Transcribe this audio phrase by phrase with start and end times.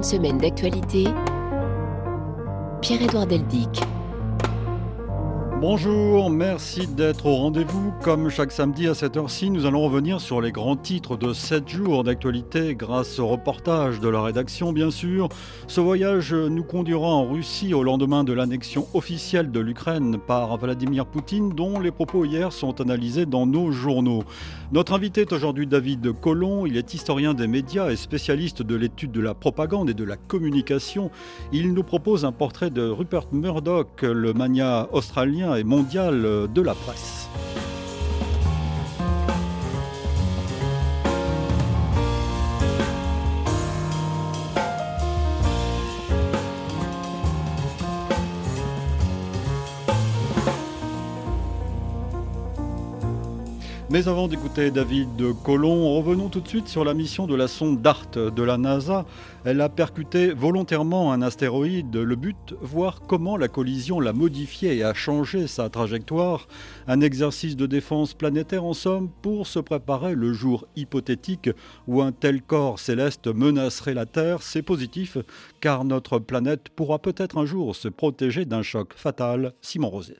[0.00, 1.04] Une semaine d'actualité.
[2.80, 3.82] Pierre-Édouard Deldic.
[5.60, 7.92] Bonjour, merci d'être au rendez-vous.
[8.02, 11.68] Comme chaque samedi à cette heure-ci, nous allons revenir sur les grands titres de 7
[11.68, 15.28] jours d'actualité grâce au reportage de la rédaction, bien sûr.
[15.66, 21.04] Ce voyage nous conduira en Russie au lendemain de l'annexion officielle de l'Ukraine par Vladimir
[21.04, 24.22] Poutine, dont les propos hier sont analysés dans nos journaux.
[24.72, 26.64] Notre invité est aujourd'hui David Collomb.
[26.64, 30.16] Il est historien des médias et spécialiste de l'étude de la propagande et de la
[30.16, 31.10] communication.
[31.52, 36.22] Il nous propose un portrait de Rupert Murdoch, le mania australien et mondial
[36.52, 37.28] de la presse.
[53.92, 55.08] Mais avant d'écouter David
[55.42, 59.04] Colomb, revenons tout de suite sur la mission de la sonde DART de la NASA.
[59.44, 61.96] Elle a percuté volontairement un astéroïde.
[61.96, 66.46] Le but, voir comment la collision l'a modifié et a changé sa trajectoire.
[66.86, 71.50] Un exercice de défense planétaire en somme pour se préparer le jour hypothétique
[71.88, 74.42] où un tel corps céleste menacerait la Terre.
[74.42, 75.18] C'est positif
[75.60, 79.52] car notre planète pourra peut-être un jour se protéger d'un choc fatal.
[79.62, 80.16] Simon Rosé.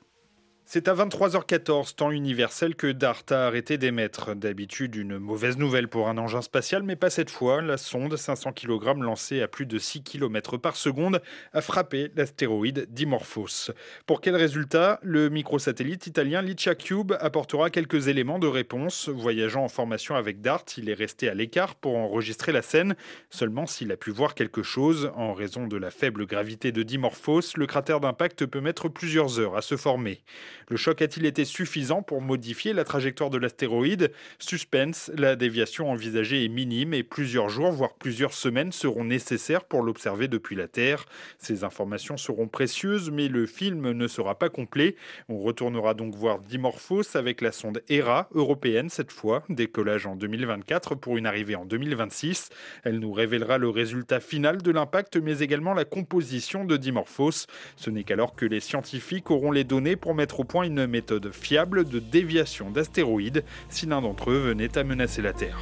[0.73, 4.35] C'est à 23h14, temps universel, que DART a arrêté d'émettre.
[4.35, 7.61] D'habitude, une mauvaise nouvelle pour un engin spatial, mais pas cette fois.
[7.61, 12.87] La sonde, 500 kg lancée à plus de 6 km par seconde, a frappé l'astéroïde
[12.89, 13.73] Dimorphos.
[14.05, 14.97] Pour quel résultat?
[15.03, 19.09] Le microsatellite italien Licia Cube apportera quelques éléments de réponse.
[19.09, 22.95] Voyageant en formation avec DART, il est resté à l'écart pour enregistrer la scène.
[23.29, 27.57] Seulement s'il a pu voir quelque chose, en raison de la faible gravité de Dimorphos,
[27.57, 30.21] le cratère d'impact peut mettre plusieurs heures à se former.
[30.71, 34.09] Le choc a-t-il été suffisant pour modifier la trajectoire de l'astéroïde?
[34.39, 39.81] Suspense, la déviation envisagée est minime et plusieurs jours, voire plusieurs semaines seront nécessaires pour
[39.81, 41.03] l'observer depuis la Terre.
[41.39, 44.95] Ces informations seront précieuses, mais le film ne sera pas complet.
[45.27, 50.95] On retournera donc voir Dimorphos avec la sonde ERA, européenne cette fois, décollage en 2024
[50.95, 52.47] pour une arrivée en 2026.
[52.85, 57.45] Elle nous révélera le résultat final de l'impact, mais également la composition de Dimorphos.
[57.75, 61.31] Ce n'est qu'alors que les scientifiques auront les données pour mettre au point une méthode
[61.31, 65.59] fiable de déviation d'astéroïdes si l'un d'entre eux venait à menacer la Terre.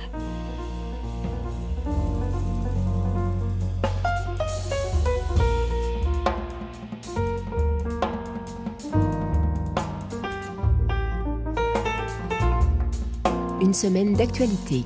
[13.61, 14.85] Une semaine d'actualité.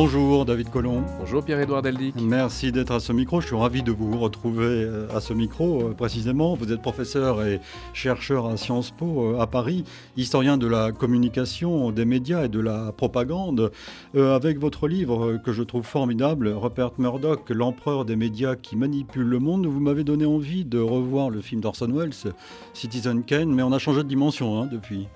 [0.00, 1.02] Bonjour David Colomb.
[1.18, 2.14] Bonjour Pierre-Édouard Deldic.
[2.20, 3.40] Merci d'être à ce micro.
[3.40, 6.54] Je suis ravi de vous retrouver euh, à ce micro euh, précisément.
[6.54, 7.58] Vous êtes professeur et
[7.94, 9.82] chercheur à Sciences Po euh, à Paris,
[10.16, 13.72] historien de la communication, des médias et de la propagande.
[14.14, 19.40] avec votre livre que je trouve formidable, Rupert Murdoch, l'empereur des médias qui manipule le
[19.40, 22.32] monde, vous m'avez donné envie de revoir le film d'Orson Welles,
[22.72, 25.08] Citizen Kane, mais on a changé de dimension hein, depuis.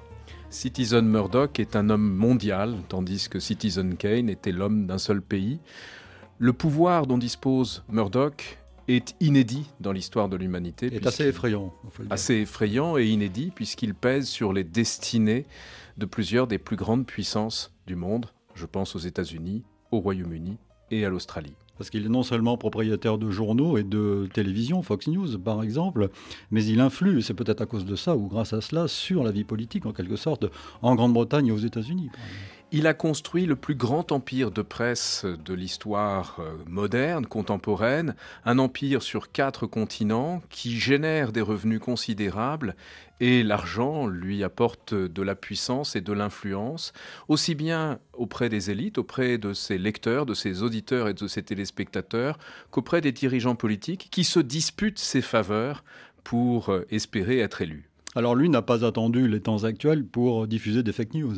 [0.53, 5.59] Citizen Murdoch est un homme mondial, tandis que Citizen Kane était l'homme d'un seul pays.
[6.39, 10.95] Le pouvoir dont dispose Murdoch est inédit dans l'histoire de l'humanité.
[10.95, 11.73] Est assez effrayant.
[12.11, 15.47] Assez effrayant et inédit puisqu'il pèse sur les destinées
[15.97, 18.27] de plusieurs des plus grandes puissances du monde.
[18.55, 20.59] Je pense aux États-Unis, au Royaume-Uni
[20.91, 21.55] et à l'Australie.
[21.83, 26.11] Parce qu'il est non seulement propriétaire de journaux et de télévision, Fox News par exemple,
[26.53, 29.33] mais il influe, c'est peut-être à cause de ça ou grâce à cela, sur la
[29.33, 30.45] vie politique en quelque sorte
[30.81, 32.09] en Grande-Bretagne et aux États-Unis.
[32.75, 38.17] Il a construit le plus grand empire de presse de l'histoire euh, moderne, contemporaine,
[38.47, 42.75] un empire sur quatre continents qui génère des revenus considérables
[43.21, 46.95] et l'argent lui apporte de la puissance et de l'influence,
[47.29, 51.43] aussi bien auprès des élites, auprès de ses lecteurs, de ses auditeurs et de ses
[51.43, 52.39] téléspectateurs,
[52.71, 55.85] qu'auprès des dirigeants politiques qui se disputent ses faveurs
[56.25, 57.92] pour euh, espérer être élus.
[58.15, 61.37] Alors lui n'a pas attendu les temps actuels pour diffuser des fake news.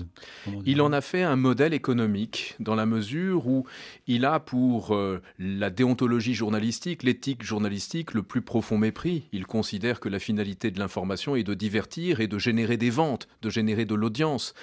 [0.64, 3.64] Il en a fait un modèle économique dans la mesure où
[4.06, 9.28] il a pour euh, la déontologie journalistique, l'éthique journalistique, le plus profond mépris.
[9.32, 13.28] Il considère que la finalité de l'information est de divertir et de générer des ventes,
[13.42, 14.54] de générer de l'audience.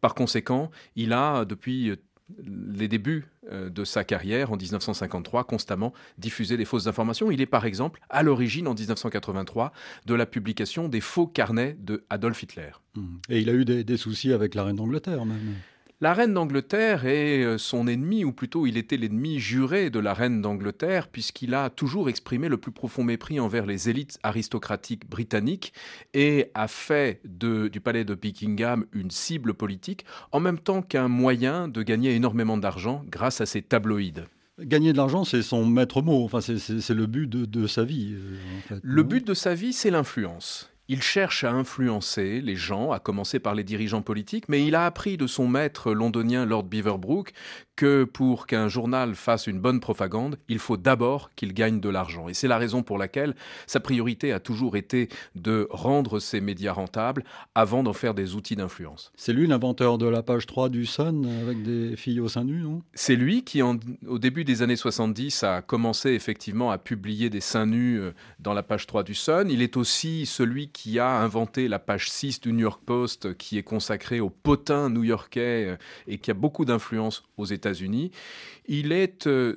[0.00, 1.92] Par conséquent, il a, depuis
[2.44, 7.30] les débuts euh, de sa carrière en 1953 constamment diffusé des fausses informations.
[7.30, 9.72] Il est par exemple à l'origine en 1983
[10.06, 12.70] de la publication des faux carnets de Adolf Hitler.
[12.94, 13.00] Mmh.
[13.28, 15.54] Et il a eu des, soucis avec la reine d'Angleterre même.
[16.02, 20.14] La reine d'Angleterre est euh, son ennemi, ou plutôt il était l'ennemi juré de la
[20.14, 25.72] reine d'Angleterre, puisqu'il a toujours exprimé le plus profond mépris envers les élites aristocratiques britanniques
[26.12, 31.68] et a fait du palais de Buckingham une cible politique, en même temps qu'un moyen
[31.68, 34.24] de gagner énormément d'argent grâce à ses tabloïds.
[34.58, 38.16] Gagner de l'argent, c'est son maître mot, enfin, c'est le but de, sa vie.
[38.72, 40.71] Euh, le but de sa vie, c'est l'influence.
[40.88, 44.84] Il cherche à influencer les gens, à commencer par les dirigeants politiques, mais il a
[44.84, 47.32] appris de son maître londonien Lord Beaverbrook
[47.76, 52.28] que pour qu'un journal fasse une bonne propagande, il faut d'abord qu'il gagne de l'argent.
[52.28, 53.34] Et c'est la raison pour laquelle
[53.66, 57.24] sa priorité a toujours été de rendre ses médias rentables
[57.54, 59.12] avant d'en faire des outils d'influence.
[59.16, 62.60] C'est lui l'inventeur de la page 3 du Sun avec des filles au sein nu,
[62.60, 62.82] non?
[62.94, 67.66] C'est lui qui, au début des années 70, a commencé effectivement à publier des seins
[67.66, 69.48] nus euh, dans la page 3 du Sun.
[69.48, 73.58] Il est aussi celui qui a inventé la page 6 du New York Post qui
[73.58, 75.76] est consacrée aux potins new-yorkais euh,
[76.06, 78.10] et qui a beaucoup d'influence aux États unis
[78.66, 79.54] Il est euh,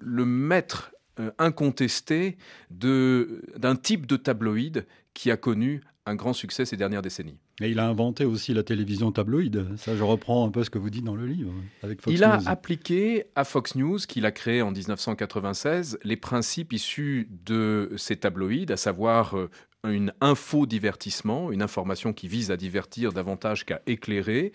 [0.00, 2.36] le maître euh, incontesté
[2.70, 7.38] d'un type de tabloïd qui a connu un grand succès ces dernières décennies.
[7.60, 9.66] Et il a inventé aussi la télévision tabloïde.
[9.76, 11.52] Ça, je reprends un peu ce que vous dites dans le livre.
[11.82, 16.72] Avec Fox il a appliqué à Fox News, qu'il a créé en 1996, les principes
[16.72, 19.50] issus de ces tabloïds, à savoir euh,
[19.84, 24.52] une info-divertissement, une information qui vise à divertir davantage qu'à éclairer.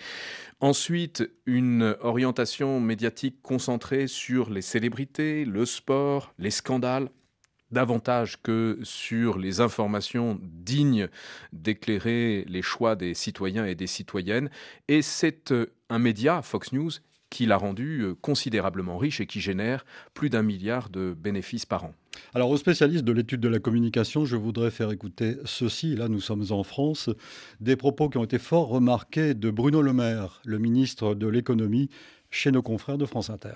[0.60, 7.10] Ensuite, une orientation médiatique concentrée sur les célébrités, le sport, les scandales,
[7.72, 11.08] davantage que sur les informations dignes
[11.54, 14.50] d'éclairer les choix des citoyens et des citoyennes.
[14.88, 16.92] Et c'est euh, un média, Fox News,
[17.30, 21.86] qui l'a rendu euh, considérablement riche et qui génère plus d'un milliard de bénéfices par
[21.86, 21.94] an.
[22.34, 25.96] Alors aux spécialistes de l'étude de la communication, je voudrais faire écouter ceci.
[25.96, 27.10] Là, nous sommes en France.
[27.60, 31.90] Des propos qui ont été fort remarqués de Bruno Le Maire, le ministre de l'économie,
[32.32, 33.56] chez nos confrères de France Inter.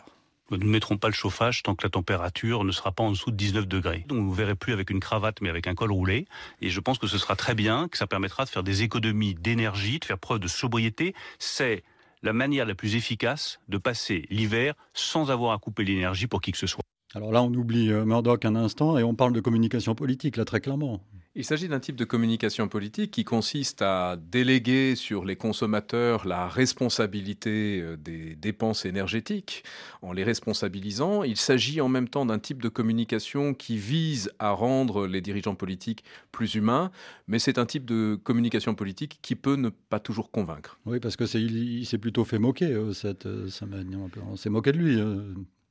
[0.51, 3.31] Nous ne mettrons pas le chauffage tant que la température ne sera pas en dessous
[3.31, 4.05] de 19 degrés.
[4.07, 6.27] Donc vous ne verrez plus avec une cravate mais avec un col roulé.
[6.61, 9.33] Et je pense que ce sera très bien, que ça permettra de faire des économies
[9.33, 11.15] d'énergie, de faire preuve de sobriété.
[11.39, 11.83] C'est
[12.23, 16.51] la manière la plus efficace de passer l'hiver sans avoir à couper l'énergie pour qui
[16.51, 16.83] que ce soit.
[17.13, 20.45] Alors là, on oublie euh, Murdoch un instant et on parle de communication politique, là,
[20.45, 21.01] très clairement.
[21.35, 26.47] Il s'agit d'un type de communication politique qui consiste à déléguer sur les consommateurs la
[26.47, 29.63] responsabilité euh, des dépenses énergétiques
[30.03, 31.24] en les responsabilisant.
[31.24, 35.56] Il s'agit en même temps d'un type de communication qui vise à rendre les dirigeants
[35.56, 36.91] politiques plus humains,
[37.27, 40.77] mais c'est un type de communication politique qui peut ne pas toujours convaincre.
[40.86, 44.07] Oui, parce que il, s'est plutôt fait moquer euh, cette semaine.
[44.29, 45.00] On s'est moqué de lui.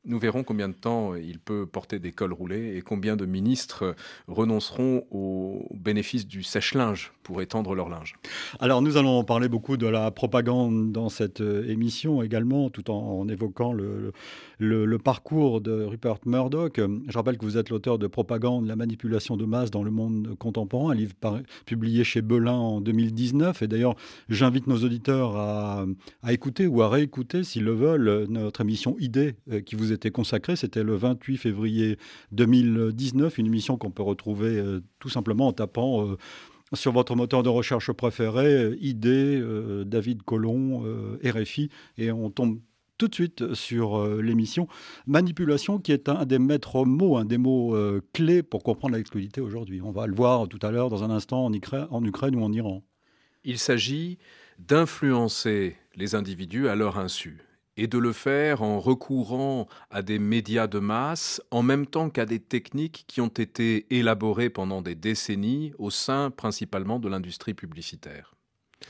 [0.04, 3.94] Nous verrons combien de temps il peut porter des cols roulés et combien de ministres
[4.26, 8.14] renonceront au bénéfice du sèche-linge pour étendre leur linge.
[8.58, 13.28] Alors nous allons parler beaucoup de la propagande dans cette euh, émission également, tout en,
[13.28, 14.12] évoquant le,
[14.98, 16.80] parcours de Rupert Murdoch.
[17.08, 20.34] Je rappelle que vous êtes l'auteur de Propagande, la manipulation de masse dans le monde
[20.38, 21.14] contemporain, un livre
[21.64, 23.62] publié chez Belin en 2019.
[23.62, 23.94] Et d'ailleurs,
[24.28, 25.86] j'invite nos auditeurs à,
[26.28, 30.56] écouter ou à réécouter, s'ils le veulent, notre émission Idée euh, qui vous était consacrée.
[30.56, 31.98] C'était le 28 février
[32.32, 36.16] 2019, une émission qu'on peut retrouver euh, tout simplement en tapant euh,
[36.74, 40.84] sur votre moteur de recherche préféré, euh, ID, David Colomb,
[41.24, 41.68] RFI,
[41.98, 42.58] et on tombe
[42.98, 44.68] tout de suite sur l'émission
[45.06, 47.76] Manipulation, qui est un des maîtres mots, un des mots
[48.12, 49.80] clés pour comprendre l'actualité aujourd'hui.
[49.82, 51.52] On va le voir tout à l'heure dans un instant en
[52.04, 52.84] Ukraine ou en Iran.
[53.42, 54.18] Il s'agit
[54.60, 57.40] d'influencer les individus à leur insu
[57.76, 62.26] et de le faire en recourant à des médias de masse en même temps qu'à
[62.26, 68.34] des techniques qui ont été élaborées pendant des décennies au sein principalement de l'industrie publicitaire.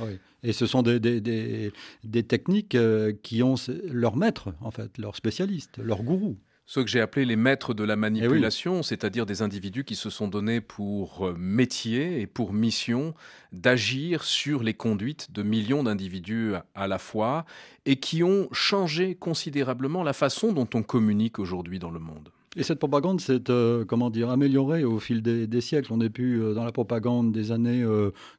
[0.01, 0.19] Oui.
[0.43, 5.79] Et ce sont des, des, techniques euh, qui ont leur maître, en fait, leur spécialiste,
[5.79, 9.85] leur gourou ceux que j'ai appelés les maîtres de la manipulation, eh c'est-à-dire des individus
[9.85, 13.15] qui se sont donnés pour euh, métier et pour mission
[13.53, 17.45] d'agir sur les conduites de millions d'individus à la fois
[17.85, 22.31] et qui ont changé considérablement la façon dont on communique aujourd'hui dans le monde.
[22.57, 25.93] Et cette propagande s'est, euh, comment dire, améliorée au fil des, siècles.
[25.93, 27.85] On n'est plus euh, dans la propagande des années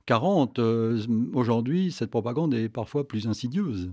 [0.05, 0.59] 40.
[1.33, 3.91] Aujourd'hui, cette propagande est parfois plus insidieuse.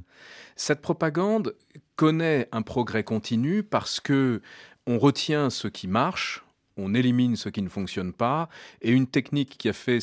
[0.57, 1.55] Cette propagande
[1.97, 4.43] connaît un progrès continu parce que
[4.87, 6.43] on retient ce qui marche,
[6.77, 8.49] on élimine ce qui ne fonctionne pas,
[8.83, 9.99] et une technique qui a fait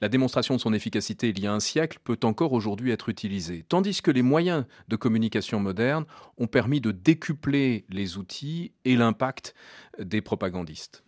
[0.00, 3.64] la démonstration de son efficacité il y a un siècle peut encore aujourd'hui être utilisée.
[3.68, 6.04] Tandis que les moyens de communication modernes
[6.38, 9.54] ont permis de décupler les outils et l'impact
[9.98, 11.02] des propagandistes.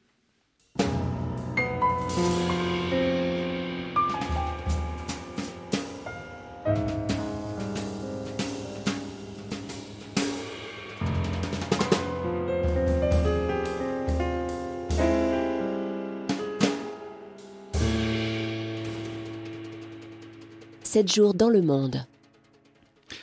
[20.88, 22.06] 7 jours dans le monde.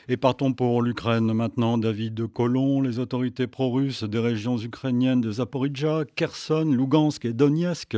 [0.07, 1.79] Et partons pour l'Ukraine maintenant.
[1.79, 7.97] David Colomb, les autorités pro-russes des régions ukrainiennes de Zaporizhia, Kherson, Lugansk et Donetsk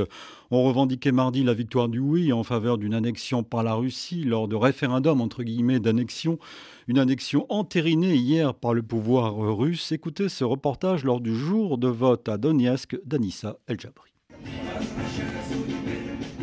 [0.52, 4.48] ont revendiqué mardi la victoire du oui en faveur d'une annexion par la Russie lors
[4.48, 6.40] de référendum entre guillemets d'annexion.
[6.88, 9.92] Une annexion entérinée hier par le pouvoir russe.
[9.92, 14.14] Écoutez ce reportage lors du jour de vote à Donetsk d'Anissa El-Jabri.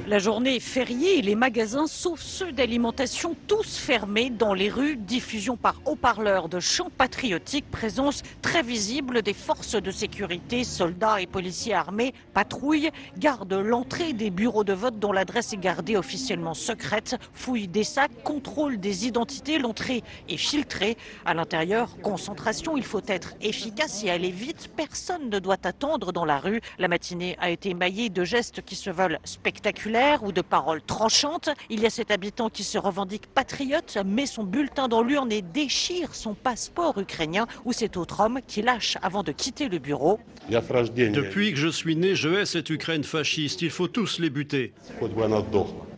[0.06, 4.96] La journée est fériée et les magasins, sauf ceux d'alimentation, tous fermés dans les rues.
[4.96, 11.26] Diffusion par haut-parleurs de chants patriotiques, présence très visible des forces de sécurité, soldats et
[11.26, 17.16] policiers armés, patrouillent, gardent l'entrée des bureaux de vote dont l'adresse est gardée officiellement secrète,
[17.32, 20.98] fouillent des sacs, contrôle des identités, l'entrée est filtrée.
[21.24, 24.70] À l'intérieur, concentration, il faut être efficace et aller vite.
[24.76, 26.60] Personne ne doit attendre dans la rue.
[26.78, 31.50] La matinée a été émaillée de gestes qui se veulent spectaculaires ou de paroles tranchantes.
[31.70, 35.42] Il y a cet habitant qui se revendique patriote, met son bulletin dans l'urne et
[35.42, 40.18] déchire son passeport ukrainien, ou cet autre homme qui lâche avant de quitter le bureau.
[40.50, 43.62] Depuis que je suis né, je hais cette Ukraine fasciste.
[43.62, 44.72] Il faut tous les buter.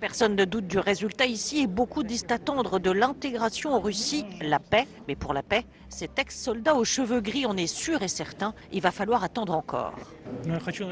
[0.07, 4.61] Personne ne doute du résultat ici et beaucoup disent attendre de l'intégration en Russie la
[4.61, 4.87] paix.
[5.09, 8.55] Mais pour la paix, cet ex-soldat aux cheveux gris en est sûr et certain.
[8.73, 9.95] Il va falloir attendre encore.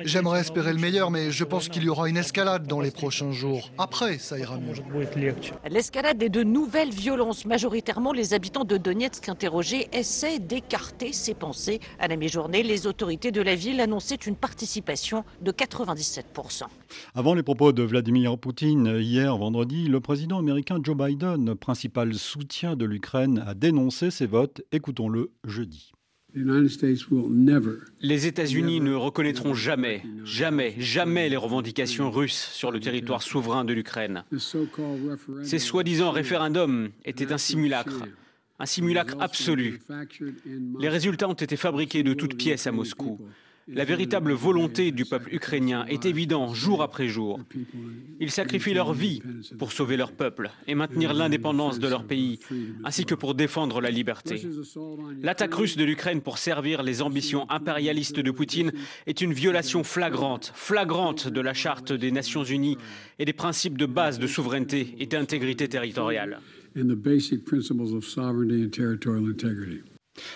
[0.05, 3.31] J'aimerais espérer le meilleur, mais je pense qu'il y aura une escalade dans les prochains
[3.31, 3.71] jours.
[3.79, 4.75] Après, ça ira mieux.
[5.69, 7.45] L'escalade et de nouvelles violences.
[7.45, 11.79] Majoritairement, les habitants de Donetsk interrogés essaient d'écarter ces pensées.
[12.01, 16.65] À la mi-journée, les autorités de la ville annonçaient une participation de 97%.
[17.15, 22.77] Avant les propos de Vladimir Poutine, hier vendredi, le président américain Joe Biden, principal soutien
[22.77, 24.63] de l'Ukraine, a dénoncé ces votes.
[24.73, 25.93] Écoutons-le jeudi.
[28.01, 33.73] Les États-Unis ne reconnaîtront jamais, jamais, jamais les revendications russes sur le territoire souverain de
[33.73, 34.25] l'Ukraine.
[35.45, 38.03] Ces soi-disant référendums étaient un simulacre,
[38.59, 39.81] un simulacre absolu.
[40.81, 43.21] Les résultats ont été fabriqués de toutes pièces à Moscou.
[43.69, 47.41] La véritable volonté du peuple ukrainien est évidente jour après jour.
[48.21, 49.23] Ils sacrifient leur vie
[49.59, 52.41] pour sauver leur peuple et maintenir l'indépendance de leur pays,
[52.85, 54.43] ainsi que pour défendre la liberté.
[55.23, 58.73] L'attaque russe de l'Ukraine pour servir les ambitions impérialistes de Poutine
[59.07, 62.77] est une violation flagrante, flagrante de la Charte des Nations Unies
[63.19, 66.41] et des principes de base de souveraineté et d'intégrité territoriale.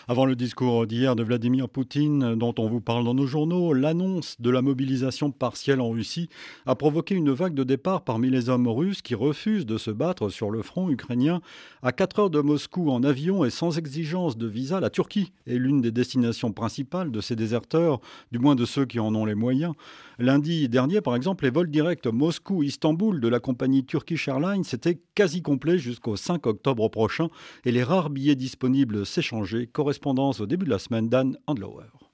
[0.09, 4.41] Avant le discours d'hier de Vladimir Poutine, dont on vous parle dans nos journaux, l'annonce
[4.41, 6.29] de la mobilisation partielle en Russie
[6.67, 10.29] a provoqué une vague de départ parmi les hommes russes qui refusent de se battre
[10.31, 11.41] sur le front ukrainien.
[11.81, 15.59] À 4 heures de Moscou en avion et sans exigence de visa, la Turquie est
[15.59, 18.01] l'une des destinations principales de ces déserteurs,
[18.33, 19.75] du moins de ceux qui en ont les moyens.
[20.19, 25.41] Lundi dernier, par exemple, les vols directs Moscou-Istanbul de la compagnie Turkish Airlines étaient quasi
[25.41, 27.29] complets jusqu'au 5 octobre prochain
[27.65, 32.08] et les rares billets disponibles s'échangeaient correspondance au début de la semaine d'Anne Andlauer.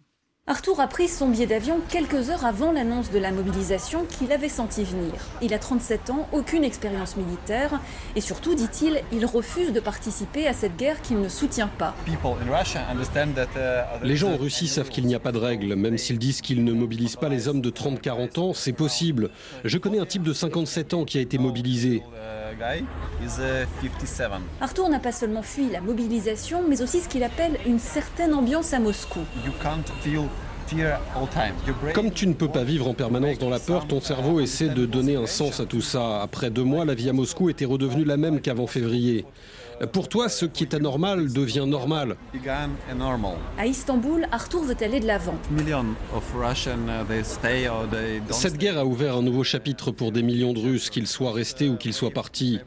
[0.47, 4.51] Arthur a pris son billet d'avion quelques heures avant l'annonce de la mobilisation qu'il avait
[4.51, 5.15] senti venir.
[5.41, 7.81] Il a 37 ans, aucune expérience militaire
[8.15, 11.95] et surtout, dit-il, il refuse de participer à cette guerre qu'il ne soutient pas.
[14.03, 16.63] Les gens en Russie savent qu'il n'y a pas de règles, même s'ils disent qu'ils
[16.63, 19.31] ne mobilisent pas les hommes de 30-40 ans, c'est possible.
[19.65, 22.03] Je connais un type de 57 ans qui a été mobilisé.
[24.61, 28.73] Arthur n'a pas seulement fui la mobilisation, mais aussi ce qu'il appelle une certaine ambiance
[28.73, 29.21] à Moscou.
[31.93, 34.87] Comme tu ne peux pas vivre en permanence dans la peur, ton cerveau essaie de
[34.87, 36.23] donner un sens à tout ça.
[36.23, 39.25] Après deux mois, la vie à Moscou était redevenue la même qu'avant février.
[39.93, 42.17] Pour toi, ce qui est anormal devient normal.
[43.59, 45.35] À Istanbul, Arthur veut aller de l'avant.
[48.31, 51.69] Cette guerre a ouvert un nouveau chapitre pour des millions de Russes, qu'ils soient restés
[51.69, 52.61] ou qu'ils soient partis.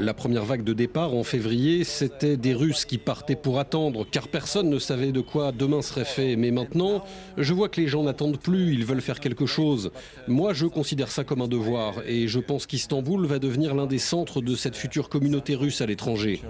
[0.00, 4.28] La première vague de départ en février, c'était des Russes qui partaient pour attendre, car
[4.28, 6.36] personne ne savait de quoi demain serait fait.
[6.36, 7.04] Mais maintenant,
[7.36, 9.90] je vois que les gens n'attendent plus, ils veulent faire quelque chose.
[10.28, 13.98] Moi, je considère ça comme un devoir, et je pense qu'Istanbul va devenir l'un des
[13.98, 16.42] centres de cette future communauté russe à l'étranger.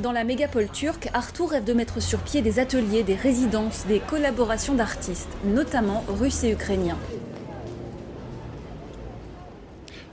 [0.00, 3.98] Dans la mégapole turque, Arthur rêve de mettre sur pied des ateliers, des résidences, des
[3.98, 6.98] collaborations d'artistes, notamment russes et ukrainiens.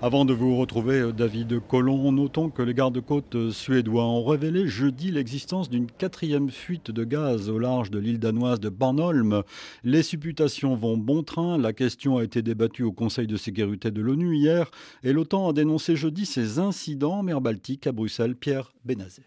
[0.04, 5.70] Avant de vous retrouver, David Collomb, notons que les gardes-côtes suédois ont révélé jeudi l'existence
[5.70, 9.44] d'une quatrième fuite de gaz au large de l'île danoise de Bornholm.
[9.84, 11.60] Les supputations vont bon train.
[11.60, 14.72] La question a été débattue au Conseil de sécurité de l'ONU hier
[15.04, 18.36] et l'OTAN a dénoncé jeudi ces incidents en mer Baltique à Bruxelles.
[18.36, 19.22] Pierre Benazet.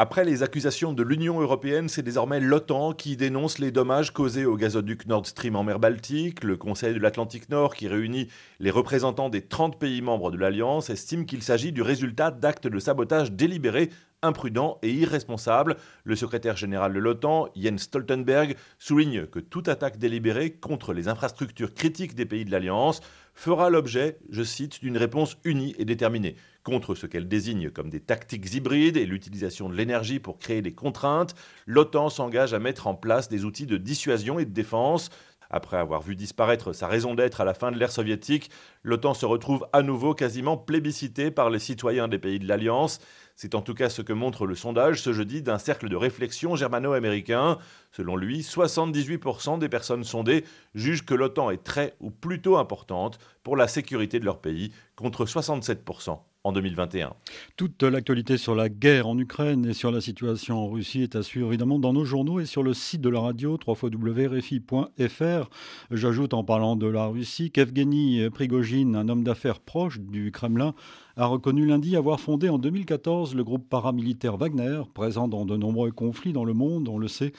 [0.00, 4.56] Après les accusations de l'Union européenne, c'est désormais l'OTAN qui dénonce les dommages causés au
[4.56, 6.44] gazoduc Nord Stream en mer Baltique.
[6.44, 8.28] Le Conseil de l'Atlantique Nord, qui réunit
[8.60, 12.78] les représentants des 30 pays membres de l'Alliance, estime qu'il s'agit du résultat d'actes de
[12.78, 13.90] sabotage délibérés
[14.22, 15.76] imprudent et irresponsable.
[16.04, 21.74] Le secrétaire général de l'OTAN, Jens Stoltenberg, souligne que toute attaque délibérée contre les infrastructures
[21.74, 23.00] critiques des pays de l'Alliance
[23.38, 28.00] fera l'objet, je cite, d'une réponse unie et déterminée contre ce qu'elle désigne comme des
[28.00, 32.96] tactiques hybrides et l'utilisation de l'énergie pour créer des contraintes, l'OTAN s'engage à mettre en
[32.96, 35.10] place des outils de dissuasion et de défense.
[35.50, 38.50] Après avoir vu disparaître sa raison d'être à la fin de l'ère soviétique,
[38.82, 42.98] l'OTAN se retrouve à nouveau quasiment plébiscité par les citoyens des pays de l'Alliance.
[43.40, 46.56] C'est en tout cas ce que montre le sondage ce jeudi d'un cercle de réflexion
[46.56, 47.58] germano-américain.
[47.92, 53.56] Selon lui, 78% des personnes sondées jugent que l'OTAN est très ou plutôt importante pour
[53.56, 57.12] la sécurité de leur pays, contre 67% en 2021.
[57.56, 61.22] Toute l'actualité sur la guerre en Ukraine et sur la situation en Russie est à
[61.22, 65.50] suivre évidemment dans nos journaux et sur le site de la radio www.rfi.fr.
[65.90, 70.74] J'ajoute en parlant de la Russie qu'Evgeny Prigogine, un homme d'affaires proche du Kremlin,
[71.16, 75.90] a reconnu lundi avoir fondé en 2014 le groupe paramilitaire Wagner, présent dans de nombreux
[75.90, 77.32] conflits dans le monde, on le sait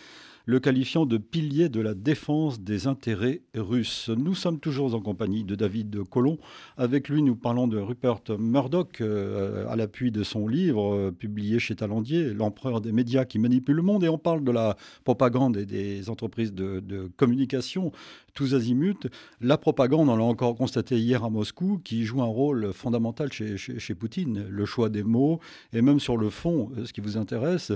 [0.49, 4.09] le qualifiant de pilier de la défense des intérêts russes.
[4.09, 6.39] Nous sommes toujours en compagnie de David Colomb.
[6.75, 11.59] Avec lui, nous parlons de Rupert Murdoch euh, à l'appui de son livre euh, publié
[11.59, 14.03] chez Talandier, L'empereur des médias qui manipule le monde.
[14.03, 17.91] Et on parle de la propagande et des entreprises de, communication
[18.33, 19.07] tous azimuts.
[19.41, 23.93] La propagande, on l'a encore constaté hier à Moscou, qui joue un rôle fondamental chez,
[23.93, 24.47] Poutine.
[24.49, 25.41] Le choix des mots
[25.73, 27.71] et même sur le fond, euh, ce qui vous intéresse,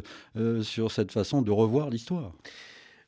[0.63, 2.34] sur cette façon de revoir l'histoire.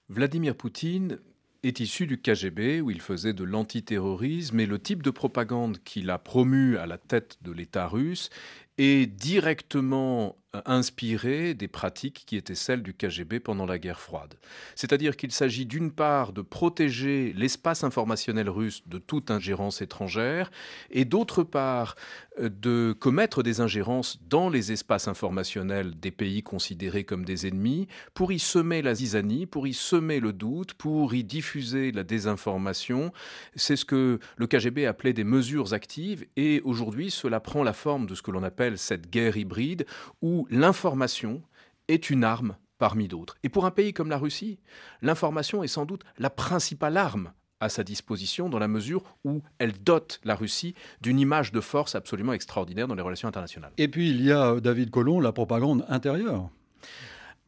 [0.09, 1.17] Vladimir Poutine
[1.63, 6.11] est issu du KGB où il faisait de l'antiterrorisme et le type de propagande qu'il
[6.11, 8.29] a promu à la tête de l'État russe
[8.77, 14.35] est directement inspiré des pratiques qui étaient celles du KGB pendant la guerre froide.
[14.75, 20.51] C'est-à-dire qu'il s'agit d'une part de protéger l'espace informationnel russe de toute ingérence étrangère
[20.91, 21.95] et d'autre part
[22.39, 27.87] euh, de commettre des ingérences dans les espaces informationnels des pays considérés comme des ennemis
[28.13, 33.11] pour y semer la zizanie, pour y semer le doute, pour y diffuser la désinformation.
[33.55, 38.05] C'est ce que le KGB appelait des mesures actives et aujourd'hui cela prend la forme
[38.05, 39.85] de ce que l'on appelle cette guerre hybride
[40.21, 41.41] où l'information
[41.87, 43.37] est une arme parmi d'autres.
[43.43, 44.59] Et pour un pays comme la Russie,
[45.01, 49.71] l'information est sans doute la principale arme à sa disposition dans la mesure où elle
[49.71, 53.71] dote la Russie d'une image de force absolument extraordinaire dans les relations internationales.
[53.77, 56.49] Et puis il y a, David Colomb, la propagande intérieure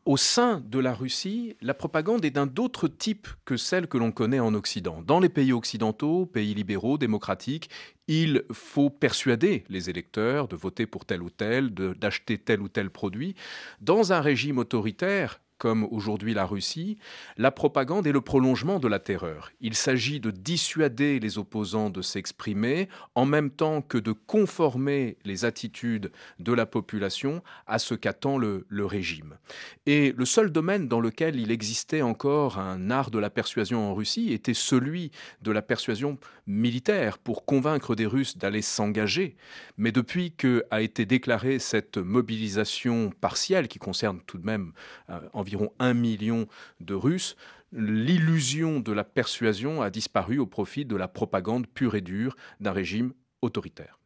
[0.08, 4.14] au sein de la Russie, la propagande est d'un autre type que celle que l'on
[4.14, 5.02] connaît en Occident.
[5.06, 7.70] Dans les pays occidentaux, pays libéraux, démocratiques,
[8.08, 12.90] il faut persuader les électeurs de voter pour tel ou tel, d'acheter tel ou tel
[12.90, 13.36] produit.
[13.82, 16.98] Dans un régime autoritaire, comme aujourd'hui la Russie,
[17.38, 19.52] la propagande est le prolongement de la terreur.
[19.62, 25.46] Il s'agit de dissuader les opposants de s'exprimer en même temps que de conformer les
[25.46, 29.38] attitudes de la population à ce qu'attend le, régime.
[29.86, 33.96] Et le seul domaine dans lequel il existait encore un art de la persuasion en
[33.96, 39.36] Russie était celui de la persuasion militaire pour convaincre des Russes d'aller s'engager.
[39.78, 44.72] Mais depuis que a été déclarée cette mobilisation partielle qui concerne tout de même
[45.10, 46.48] euh, environ un million
[46.82, 47.38] de Russes,
[47.72, 52.74] l'illusion de la persuasion a disparu au profit de la propagande pure et dure d'un
[52.74, 54.00] régime autoritaire.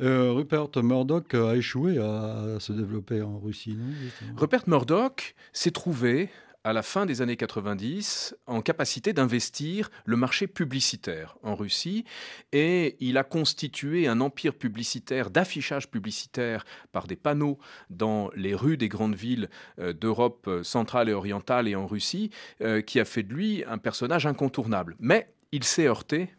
[0.00, 6.30] Euh, Rupert Murdoch a échoué à se développer en Russie, non Rupert Murdoch s'est trouvé
[6.66, 12.04] à la fin des années 90 en capacité d'investir le marché publicitaire en Russie
[12.50, 18.76] et il a constitué un empire publicitaire d'affichage publicitaire par des panneaux dans les rues
[18.76, 19.48] des grandes villes
[19.78, 22.30] euh, d'Europe centrale et orientale et en Russie
[22.62, 24.96] euh, qui a fait de lui un personnage incontournable.
[24.98, 26.30] Mais il s'est heurté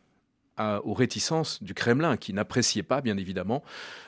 [0.57, 3.63] aux réticences du Kremlin, qui n'appréciait pas, bien évidemment,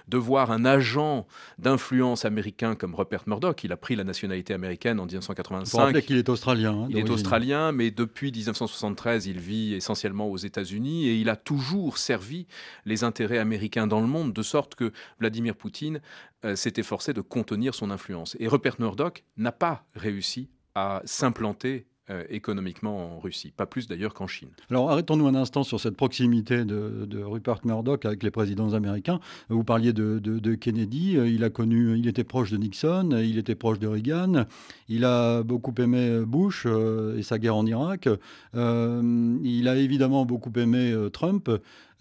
[0.07, 1.27] de voir un agent
[1.59, 3.63] d'influence américain comme Rupert Murdoch.
[3.63, 5.95] Il a pris la nationalité américaine en 1985.
[5.95, 6.73] Il qu'il est australien.
[6.73, 11.35] Hein, il est australien, mais depuis 1973, il vit essentiellement aux États-Unis et il a
[11.35, 12.47] toujours servi
[12.85, 16.01] les intérêts américains dans le monde, de sorte que Vladimir Poutine
[16.45, 18.35] euh, s'est efforcé de contenir son influence.
[18.39, 24.13] Et Rupert Murdoch n'a pas réussi à s'implanter euh, économiquement en Russie, pas plus d'ailleurs
[24.13, 24.49] qu'en Chine.
[24.69, 29.19] Alors arrêtons-nous un instant sur cette proximité de, Rupert Murdoch avec les présidents américains.
[29.49, 33.55] Vous parliez de, Kennedy, euh, il a connu, il était proche de Nixon, il était
[33.55, 34.45] proche de Reagan,
[34.87, 38.09] il a beaucoup aimé Bush euh, et sa guerre en Irak,
[38.53, 41.49] il a évidemment beaucoup aimé Trump.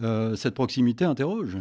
[0.01, 1.59] cette proximité interroge.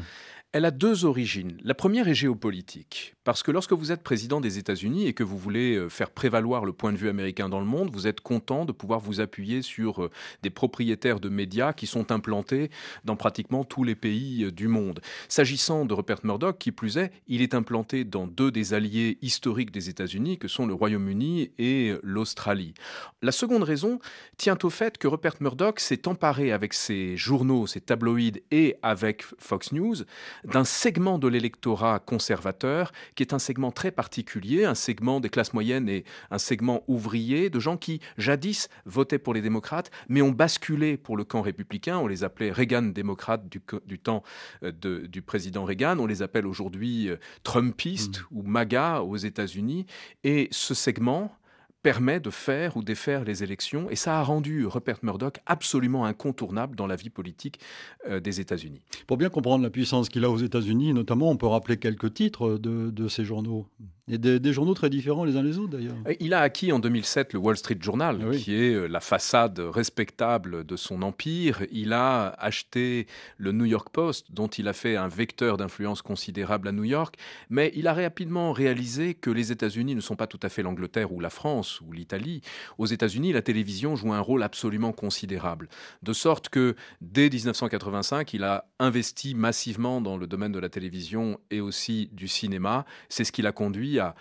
[0.54, 1.58] Elle a deux origines.
[1.62, 5.38] La première est géopolitique, parce que lorsque vous êtes président des États-Unis et que vous
[5.38, 8.64] voulez euh, faire prévaloir le point de vue américain dans le monde, vous êtes content
[8.64, 10.10] de pouvoir vous appuyer sur euh,
[10.44, 12.72] des propriétaires de médias qui sont implantés
[13.04, 15.02] dans pratiquement tous les pays euh, du monde.
[15.28, 19.72] S'agissant de Rupert Murdoch, qui plus est, il est implanté dans deux des alliés historiques
[19.72, 22.74] des États-Unis, que sont le Royaume-Uni et l'Australie.
[23.22, 24.00] La seconde raison
[24.38, 29.26] tient au fait que Rupert Murdoch s'est emparé avec ses journaux, ses tabloïds et avec
[29.40, 29.98] Fox News
[30.46, 35.54] d'un segment de l'électorat conservateur qui est un segment très particulier, un segment des classes
[35.54, 40.32] moyennes et un segment ouvrier de gens qui jadis votaient pour les démocrates mais ont
[40.32, 41.98] basculé pour le camp républicain.
[41.98, 44.24] On les appelait Reagan démocrates du, temps
[44.64, 45.98] euh, du président Reagan.
[46.00, 48.38] On les appelle aujourd'hui euh, Trumpistes mmh.
[48.38, 49.86] ou MAGA aux États-Unis.
[50.24, 51.37] Et ce segment
[51.84, 53.90] permet de faire ou défaire les élections.
[53.90, 57.60] Et ça a rendu Rupert Murdoch absolument incontournable dans la vie politique
[58.08, 58.82] euh, des États-Unis.
[59.06, 62.58] Pour bien comprendre la puissance qu'il a aux États-Unis, notamment, on peut rappeler quelques titres
[62.58, 63.68] de, de ces journaux.
[64.10, 65.96] Et des, journaux très différents les uns les autres d'ailleurs.
[66.08, 69.02] Euh, il a acquis en 2007 le Wall Street Journal, ah qui est euh, la
[69.02, 71.66] façade respectable de son empire.
[71.72, 76.70] Il a acheté le New York Post, dont il a fait un vecteur d'influence considérable
[76.70, 77.16] à New York.
[77.50, 81.12] Mais il a rapidement réalisé que les États-Unis ne sont pas tout à fait l'Angleterre
[81.12, 82.42] ou la France ou l'Italie.
[82.78, 85.68] Aux États-Unis, la télévision joue un rôle absolument considérable.
[86.02, 91.42] De sorte que dès 1985, il a investi massivement dans le domaine de la télévision
[91.52, 92.86] et aussi du cinéma.
[93.10, 94.16] C'est ce qui l'a conduit à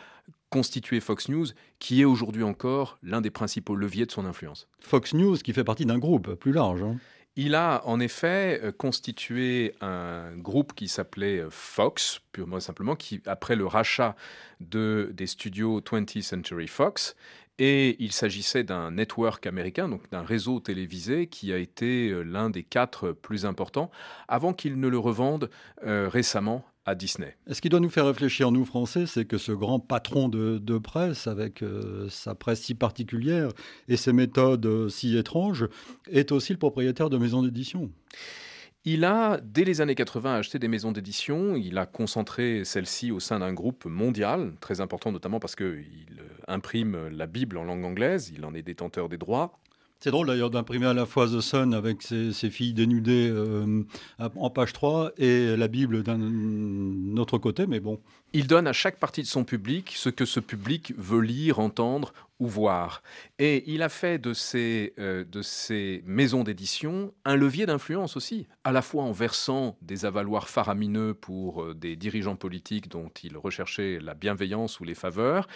[0.51, 1.47] constituer Fox News,
[1.79, 4.69] qui est aujourd'hui encore l'un des principaux leviers de son influence.
[4.81, 6.83] Fox News qui fait partie d'un groupe plus large.
[6.83, 6.97] Hein.
[7.39, 13.21] Il a en effet euh, constitué un groupe qui s'appelait euh, Fox, purement simplement, qui,
[13.27, 14.17] après le rachat
[14.61, 17.15] de, des studios 20th Century Fox,
[17.59, 22.49] et il s'agissait d'un network américain, donc d'un réseau télévisé qui a été euh, l'un
[22.49, 23.91] des quatre plus importants,
[24.29, 25.51] avant qu'il ne le revende
[25.83, 27.37] récemment à Disney.
[27.51, 31.27] Ce qui doit nous faire réfléchir, nous Français, c'est que ce grand patron de, presse,
[31.27, 33.51] avec euh, sa presse si particulière
[33.88, 35.66] et ses méthodes euh, si étranges,
[36.11, 37.90] est aussi le propriétaire de maisons d'édition.
[38.85, 41.57] Il a, dès les années 80, acheté des maisons d'édition.
[41.57, 46.29] Il a concentré celles-ci au sein d'un groupe mondial, très important notamment parce qu'il euh,
[46.46, 48.33] imprime la Bible en langue anglaise.
[48.33, 49.59] Il en est détenteur des droits.
[50.07, 53.83] C'est drôle d'ailleurs d'imprimer à la fois The Sun avec ses, filles dénudées euh,
[54.21, 57.99] en page 3 et la Bible d'un autre côté, mais bon.
[58.33, 62.12] Il donne à chaque partie de son public ce que ce public veut lire, entendre
[62.39, 63.03] ou voir.
[63.39, 65.41] Et il a fait de ces, euh, de
[66.05, 71.62] maisons d'édition un levier d'influence aussi, à la fois en versant des avaloirs faramineux pour
[71.62, 75.49] euh, des dirigeants politiques dont il recherchait la bienveillance ou les faveurs,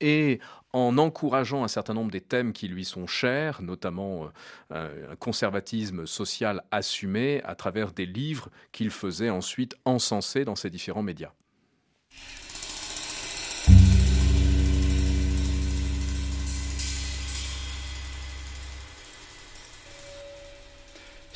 [0.00, 0.38] et
[0.72, 4.28] en encourageant un certain nombre des thèmes qui lui sont chers, notamment
[4.70, 10.70] euh, un conservatisme social assumé à travers des livres qu'il faisait ensuite encenser dans ses
[10.70, 11.32] différents médias.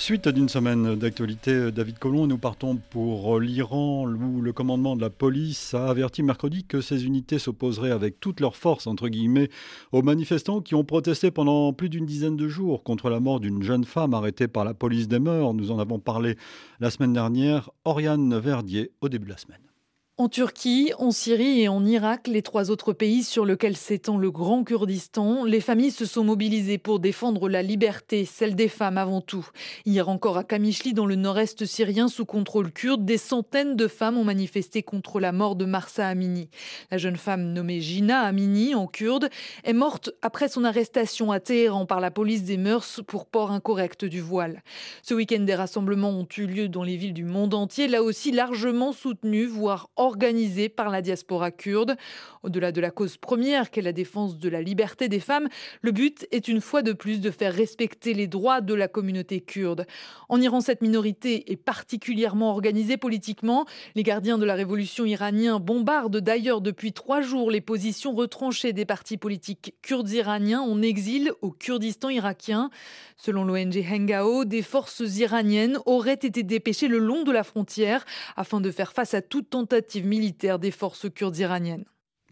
[0.05, 5.09] Suite d'une semaine d'actualité, David Collomb, nous partons pour l'Iran, où le commandement de la
[5.09, 9.49] police a averti mercredi que ses unités s'opposeraient avec toute leur force, entre guillemets,
[9.93, 13.63] aux manifestants qui ont protesté pendant plus d'une dizaine de jours contre la mort d'une
[13.63, 15.55] jeune femme arrêtée par la police des mœurs.
[15.55, 16.37] Nous en avons parlé
[16.81, 17.71] la semaine dernière.
[17.87, 19.74] Oriane Verdier, au début de la semaine.
[20.17, 24.31] En Turquie, en Syrie et en Irak, les trois autres pays sur lesquels s'étend le
[24.31, 29.21] Grand Kurdistan, les familles se sont mobilisées pour défendre la liberté, celle des femmes avant
[29.21, 29.49] tout.
[29.87, 34.17] Hier encore à Kamishli, dans le nord-est syrien sous contrôle kurde, des centaines de femmes
[34.17, 36.49] ont manifesté contre la mort de Marsa Amini.
[36.93, 39.29] La jeune femme nommée Gina Amini, en kurde,
[39.65, 44.05] est morte après son arrestation à Téhéran par la police des mœurs pour port incorrect
[44.05, 44.63] du voile.
[45.03, 48.31] Ce week-end, des rassemblements ont eu lieu dans les villes du monde entier, là aussi
[48.31, 51.97] largement soutenus, voire organisée par la diaspora kurde.
[52.43, 55.49] Au-delà de la cause première qu'est la défense de la liberté des femmes,
[55.81, 59.41] le but est une fois de plus de faire respecter les droits de la communauté
[59.41, 59.87] kurde.
[60.29, 63.65] En Iran, cette minorité est particulièrement organisée politiquement.
[63.95, 68.85] Les gardiens de la révolution iranien bombardent d'ailleurs depuis trois jours les positions retranchées des
[68.85, 72.71] partis politiques kurdes iraniens en exil au Kurdistan irakien.
[73.17, 78.05] Selon l'ONG Hengao, des forces iraniennes auraient été dépêchées le long de la frontière
[78.37, 81.85] afin de faire face à toute tentative militaire des forces kurdes iraniennes.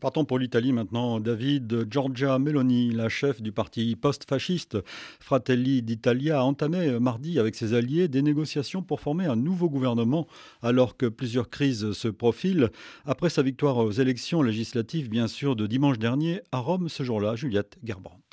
[0.02, 1.20] Partons pour l'Italie maintenant.
[1.20, 4.78] David Giorgia Meloni, la chef du parti post-fasciste
[5.20, 10.26] Fratelli d'Italia, a entamé mardi avec ses alliés des négociations pour former un nouveau gouvernement
[10.60, 12.70] alors que plusieurs crises se profilent.
[13.04, 17.36] Après sa victoire aux élections législatives, bien sûr, de dimanche dernier à Rome ce jour-là,
[17.36, 18.31] Juliette Gerbrandt.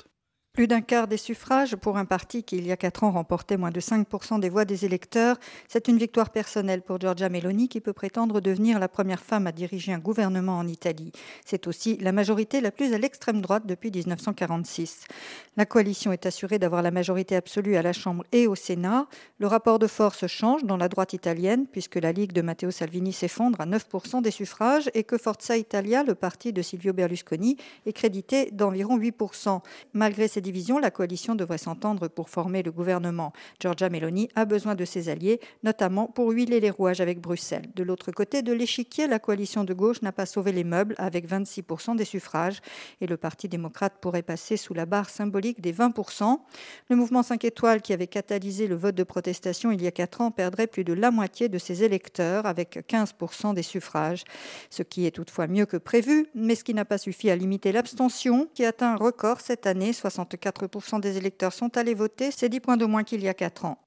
[0.60, 3.56] Plus d'un quart des suffrages pour un parti qui, il y a quatre ans, remportait
[3.56, 5.38] moins de 5% des voix des électeurs.
[5.68, 9.52] C'est une victoire personnelle pour Giorgia Meloni qui peut prétendre devenir la première femme à
[9.52, 11.12] diriger un gouvernement en Italie.
[11.46, 15.06] C'est aussi la majorité la plus à l'extrême droite depuis 1946.
[15.56, 19.06] La coalition est assurée d'avoir la majorité absolue à la Chambre et au Sénat.
[19.38, 23.14] Le rapport de force change dans la droite italienne puisque la Ligue de Matteo Salvini
[23.14, 27.94] s'effondre à 9% des suffrages et que Forza Italia, le parti de Silvio Berlusconi, est
[27.94, 29.62] crédité d'environ 8%.
[29.94, 30.42] Malgré ces
[30.80, 33.32] la coalition devrait s'entendre pour former le gouvernement.
[33.60, 37.68] Giorgia Meloni a besoin de ses alliés, notamment pour huiler les rouages avec Bruxelles.
[37.76, 41.28] De l'autre côté de l'échiquier, la coalition de gauche n'a pas sauvé les meubles avec
[41.28, 42.60] 26% des suffrages
[43.00, 46.38] et le Parti démocrate pourrait passer sous la barre symbolique des 20%.
[46.88, 50.20] Le mouvement 5 étoiles, qui avait catalysé le vote de protestation il y a 4
[50.20, 54.24] ans, perdrait plus de la moitié de ses électeurs avec 15% des suffrages,
[54.70, 57.72] ce qui est toutefois mieux que prévu, mais ce qui n'a pas suffi à limiter
[57.72, 59.92] l'abstention qui atteint un record cette année.
[59.92, 60.39] 64%
[61.00, 63.78] des électeurs sont allés voter, c'est 10 points de moins qu'il y a 4 ans.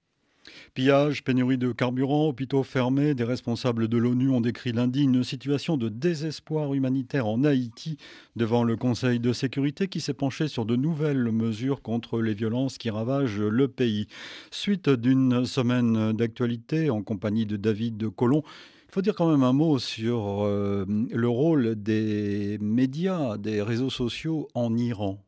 [0.74, 5.78] Pillage, pénurie de carburant, hôpitaux fermés, des responsables de l'ONU ont décrit lundi une situation
[5.78, 7.98] de désespoir humanitaire en Haïti
[8.36, 12.78] devant le Conseil de sécurité qui s'est penché sur de nouvelles mesures contre les violences
[12.78, 14.08] qui ravagent le pays.
[14.52, 18.44] Suite d'une semaine d'actualité en compagnie de David Colomb,
[18.90, 23.90] il faut dire quand même un mot sur euh, le rôle des médias, des réseaux
[23.90, 25.24] sociaux en Iran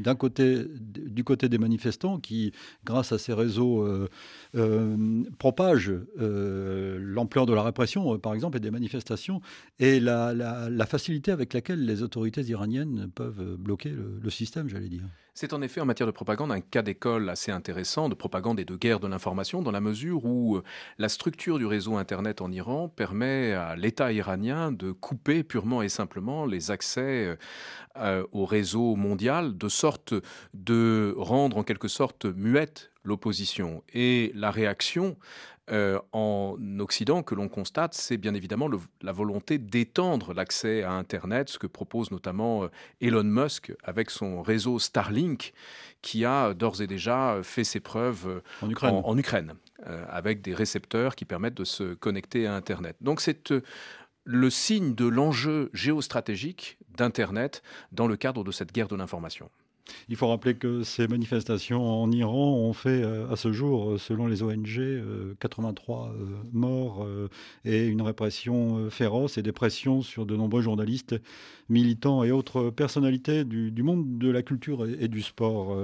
[0.00, 2.52] d'un côté, du côté des manifestants qui,
[2.84, 4.08] grâce à ces réseaux, euh,
[4.56, 9.40] euh, propagent euh, l'ampleur de la répression, par exemple, et des manifestations,
[9.78, 15.02] et la, facilité avec laquelle les autorités iraniennes peuvent bloquer le système, j'allais dire.
[15.40, 18.66] C'est en effet en matière de propagande un cas d'école assez intéressant de propagande et
[18.66, 20.62] de guerre de l'information dans la mesure où euh,
[20.98, 25.88] la structure du réseau Internet en Iran permet à l'État iranien de couper purement et
[25.88, 27.36] simplement les accès euh,
[27.96, 30.12] euh, au réseau mondial de sorte
[30.52, 33.82] de rendre en quelque sorte muette l'opposition.
[33.94, 35.16] Et la réaction
[35.72, 38.68] euh, en Occident que l'on constate, c'est bien évidemment
[39.02, 42.68] la volonté d'étendre l'accès à Internet, ce que propose notamment euh,
[43.00, 45.52] Elon Musk avec son réseau Starlink,
[46.02, 49.54] qui a d'ores et déjà fait ses preuves euh, en Ukraine,
[50.08, 52.96] avec des récepteurs qui permettent de se connecter à Internet.
[53.00, 53.52] Donc c'est
[54.24, 59.50] le signe de l'enjeu géostratégique d'Internet dans le cadre de cette guerre de l'information.
[60.08, 63.98] Il faut rappeler que ces manifestations en Iran ont fait euh, à ce jour, euh,
[63.98, 64.80] selon les ONG,
[65.38, 67.06] 83 euh, morts
[67.64, 71.16] et une répression féroce et des pressions sur de nombreux journalistes,
[71.68, 75.76] militants et autres personnalités du, monde de la culture et, du sport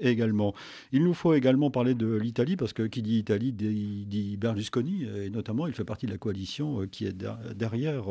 [0.00, 0.54] également.
[0.92, 5.30] Il nous faut également parler de l'Italie parce que qui dit Italie dit, Berlusconi et
[5.30, 7.16] notamment il fait partie de la coalition qui est
[7.54, 8.04] derrière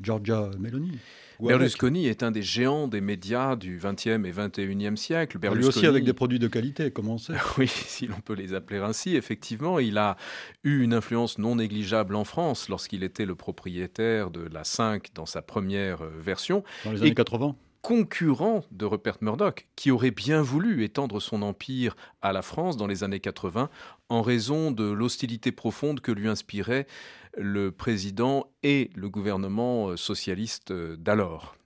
[0.00, 0.92] Giorgia Meloni.
[1.40, 5.38] Berlusconi est un des géants des médias du XXe et XXIe siècle.
[5.38, 5.72] Berlusconi...
[5.72, 8.80] Lui aussi avec des produits de qualité, comment c'est Oui, si l'on peut les appeler
[8.80, 9.16] ainsi.
[9.16, 10.16] Effectivement, il a
[10.64, 15.26] eu une influence non négligeable en France lorsqu'il était le propriétaire de la 5 dans
[15.26, 16.64] sa première euh, version.
[16.84, 21.94] Dans les années 80 concurrent de Rupert Murdoch, qui aurait bien voulu étendre son empire
[22.20, 23.70] à la France dans les années 80
[24.08, 26.88] en raison de l'hostilité profonde que lui inspirait
[27.36, 31.56] le président et le gouvernement euh, socialiste euh, d'alors.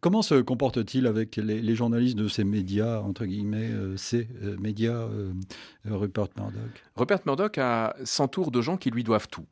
[0.00, 5.06] Comment se comporte-t-il avec les, journalistes de ces médias, entre guillemets, euh, ces médias,
[5.84, 6.84] Rupert Murdoch?
[6.96, 7.60] Rupert Murdoch
[8.04, 9.44] s'entoure de gens qui lui doivent tout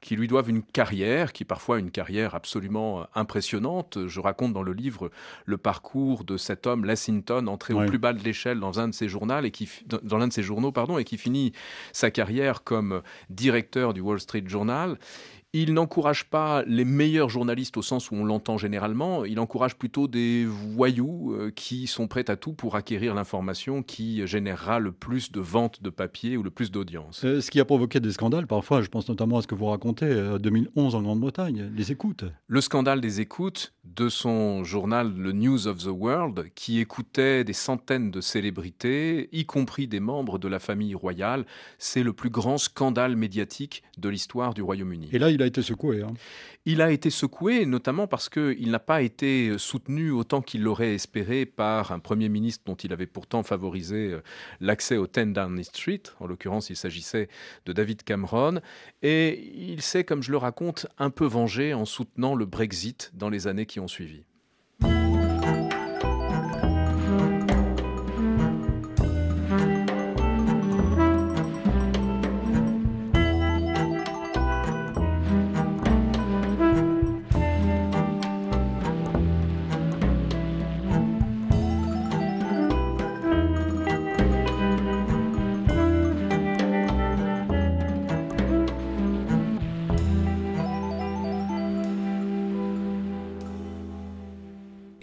[0.00, 4.06] qui lui doivent une carrière, qui parfois une carrière absolument impressionnante.
[4.06, 5.10] Je raconte dans le livre
[5.44, 8.94] le parcours de cet homme, Lessington, entré au plus bas de l'échelle dans un de
[8.94, 11.52] ses journaux et qui, dans l'un de ses journaux, pardon, et qui finit
[11.92, 14.98] sa carrière comme directeur du Wall Street Journal.
[15.54, 20.06] Il n'encourage pas les meilleurs journalistes au sens où on l'entend généralement, il encourage plutôt
[20.06, 25.32] des voyous euh, qui sont prêts à tout pour acquérir l'information qui générera le plus
[25.32, 27.24] de ventes de papier ou le plus d'audience.
[27.24, 29.66] Euh, ce qui a provoqué des scandales parfois, je pense notamment à ce que vous
[29.66, 32.24] racontez, 2011 euh, en Grande-Bretagne, les écoutes.
[32.46, 37.52] Le scandale des écoutes de son journal Le News of the World, qui écoutait des
[37.52, 41.46] centaines de célébrités, y compris des membres de la famille royale,
[41.78, 45.08] c'est le plus grand scandale médiatique de l'histoire du Royaume-Uni.
[45.12, 46.02] Et là, il a été secoué.
[46.02, 46.12] Hein.
[46.64, 51.46] Il a été secoué, notamment parce qu'il n'a pas été soutenu autant qu'il l'aurait espéré
[51.46, 54.22] par un Premier ministre dont il avait pourtant favorisé euh,
[54.60, 56.02] l'accès au 10 Downing Street.
[56.20, 57.28] En l'occurrence, il s'agissait
[57.64, 58.60] de David Cameron.
[59.02, 63.30] Et il s'est, comme je le raconte, un peu vengé en soutenant le Brexit dans
[63.30, 64.24] les années qui ont suivi.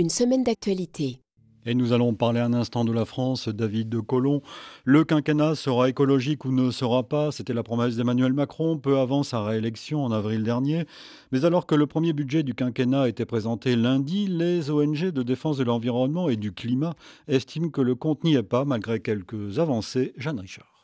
[0.06, 1.20] Une semaine d'actualité.
[1.66, 4.44] Et nous allons parler un instant de la France, David de Colomb.
[4.84, 9.24] Le quinquennat sera écologique ou ne sera pas C'était la promesse d'Emmanuel Macron peu avant
[9.24, 10.86] sa réélection en avril dernier.
[11.32, 15.58] Mais alors que le premier budget du quinquennat été présenté lundi, les ONG de défense
[15.58, 16.94] de l'environnement et du climat
[17.28, 20.14] estiment que le compte n'y est pas malgré quelques avancées.
[20.18, 20.75] Jeanne Richard.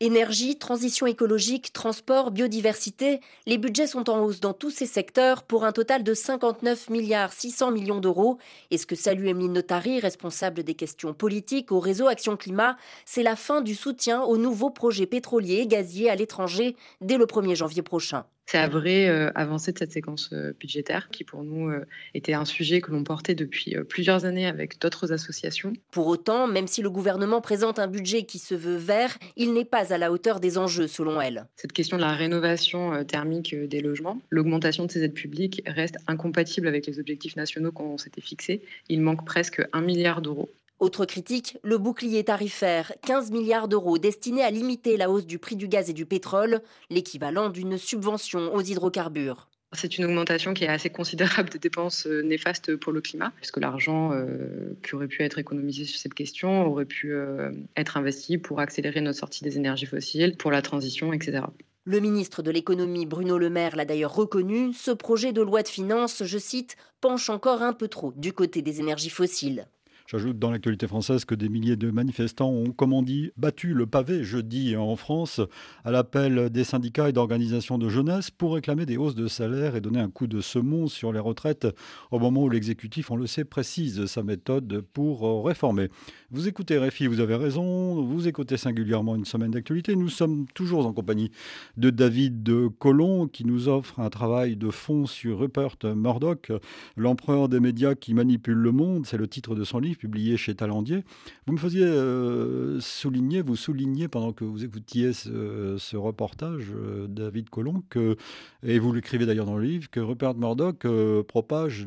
[0.00, 5.64] Énergie, transition écologique, transport, biodiversité, les budgets sont en hausse dans tous ces secteurs pour
[5.64, 8.38] un total de 59 milliards 600 millions d'euros.
[8.72, 13.22] Et ce que salue Emeline Notari, responsable des questions politiques au réseau Action Climat, c'est
[13.22, 17.54] la fin du soutien aux nouveaux projets pétroliers et gaziers à l'étranger dès le 1er
[17.54, 18.26] janvier prochain.
[18.46, 22.34] C'est la vraie euh, avancée de cette séquence euh, budgétaire qui, pour nous, euh, était
[22.34, 25.72] un sujet que l'on portait depuis plusieurs années avec d'autres associations.
[25.90, 29.64] Pour autant, même si le gouvernement présente un budget qui se veut vert, il n'est
[29.64, 31.46] pas à la hauteur des enjeux, selon elle.
[31.56, 36.68] Cette question de la rénovation thermique des logements, l'augmentation de ces aides publiques reste incompatible
[36.68, 38.62] avec les objectifs nationaux qu'on s'était fixés.
[38.88, 40.50] Il manque presque un milliard d'euros.
[40.80, 45.54] Autre critique, le bouclier tarifaire, 15 milliards d'euros destinés à limiter la hausse du prix
[45.54, 46.60] du gaz et du pétrole,
[46.90, 49.48] l'équivalent d'une subvention aux hydrocarbures.
[49.72, 53.58] C'est une augmentation qui est assez considérable de dépenses euh, néfastes pour le climat, puisque
[53.58, 58.38] l'argent euh, qui aurait pu être économisé sur cette question aurait pu euh, être investi
[58.38, 61.42] pour accélérer notre sortie des énergies fossiles, pour la transition, etc.
[61.84, 65.68] Le ministre de l'économie Bruno Le Maire l'a d'ailleurs reconnu, ce projet de loi de
[65.68, 69.66] finances, je cite, penche encore un peu trop du côté des énergies fossiles.
[70.06, 73.86] J'ajoute dans l'actualité française que des milliers de manifestants ont, comme on dit, battu le
[73.86, 75.40] pavé jeudi en France
[75.82, 79.80] à l'appel des syndicats et d'organisations de jeunesse pour réclamer des hausses de salaire et
[79.80, 81.66] donner un coup de semon sur les retraites
[82.10, 85.88] au moment où l'exécutif, on le sait, précise sa méthode pour réformer.
[86.30, 89.96] Vous écoutez Réfi, vous avez raison, vous écoutez singulièrement une semaine d'actualité.
[89.96, 91.30] Nous sommes toujours en compagnie
[91.78, 96.52] de David de Colomb qui nous offre un travail de fond sur Rupert Murdoch,
[96.98, 99.06] l'empereur des médias qui manipule le monde.
[99.06, 101.04] C'est le titre de son livre publié chez Talandier.
[101.46, 107.50] Vous me faisiez euh, souligner, vous souligniez pendant que vous écoutiez ce, reportage, euh, David
[107.50, 108.16] Colomb, que,
[108.62, 111.84] et vous l'écrivez d'ailleurs dans le livre, que Rupert Murdoch euh, propage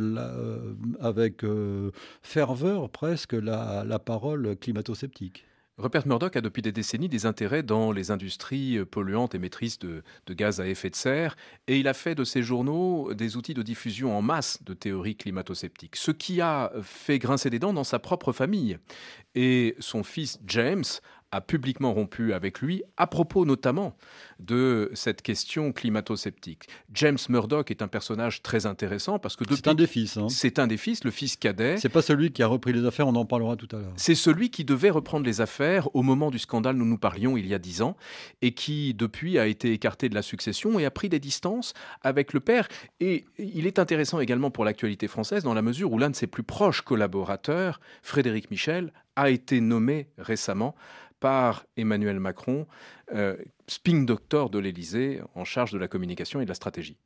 [1.00, 1.44] avec
[2.22, 5.46] ferveur presque la, la parole climato-sceptique.
[5.78, 10.34] Rupert Murdoch a depuis des décennies des intérêts dans les industries polluantes émettrices de, de,
[10.34, 11.36] gaz à effet de serre
[11.68, 15.16] et il a fait de ses journaux des outils de diffusion en masse de théories
[15.16, 18.80] climato-sceptiques, ce qui a fait grincer des dents dans sa propre famille.
[19.36, 20.84] Et son fils James
[21.38, 23.96] a publiquement rompu avec lui à propos notamment
[24.40, 26.68] de cette question climato-sceptique.
[26.94, 30.18] James Murdoch est un personnage très intéressant parce que c'est un des fils.
[30.18, 30.30] Hein.
[30.30, 31.78] C'est un des fils, le fils cadet.
[31.78, 33.94] C'est pas celui qui a repris les affaires, on en parlera tout à l'heure.
[33.96, 37.48] C'est celui qui devait reprendre les affaires au moment du scandale dont nous parlions il
[37.48, 37.96] y a dix ans
[38.42, 42.34] et qui depuis a été écarté de la succession et a pris des distances avec
[42.34, 42.68] le père.
[43.00, 46.28] Et il est intéressant également pour l'actualité française dans la mesure où l'un de ses
[46.28, 50.76] plus proches collaborateurs, Frédéric Michel, a été nommé récemment
[51.20, 52.68] par Emmanuel Macron,
[53.14, 56.98] euh, spin doctor de l'Élysée en charge de la communication et de la stratégie.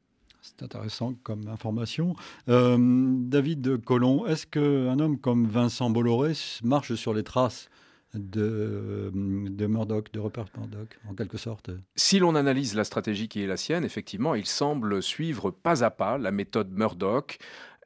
[0.41, 2.15] C'est intéressant comme information.
[2.49, 7.69] Euh, David Colomb, est-ce qu'un homme comme Vincent Bolloré marche sur les traces
[8.15, 11.69] de, de Murdoch, de Rupert Murdoch, en quelque sorte?
[11.95, 15.91] Si l'on analyse la stratégie qui est la sienne, effectivement, il semble suivre pas à
[15.91, 17.37] pas la méthode Murdoch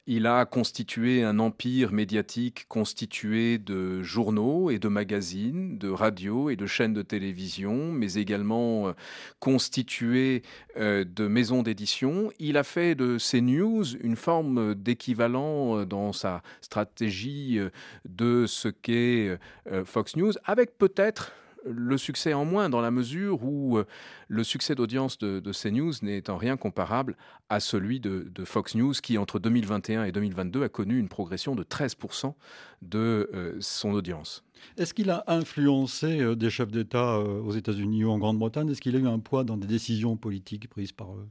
[0.08, 6.56] il a constitué un empire médiatique constitué de journaux et de magazines, de radios et
[6.56, 8.94] de chaînes de télévision, mais également euh,
[9.40, 10.44] constitué
[10.78, 12.32] euh, de maisons d'édition.
[12.38, 17.60] Il a fait de ces news une forme d'équivalent euh, dans sa stratégie
[18.08, 19.38] de ce qu'est
[19.86, 21.32] Fox News, avec peut-être
[21.66, 23.86] le succès en moins dans la mesure où euh,
[24.28, 27.16] le succès d'audience de, CNews n'est en rien comparable
[27.50, 31.64] à celui de, Fox News qui, entre 2021 et 2022, a connu une progression de
[31.64, 32.34] 13%
[32.82, 34.44] de euh, son audience.
[34.78, 38.70] Est-ce qu'il a influencé euh, des chefs d'État aux États-Unis ou en Grande-Bretagne?
[38.70, 41.28] Est-ce qu'il a eu un poids dans des décisions politiques prises par eux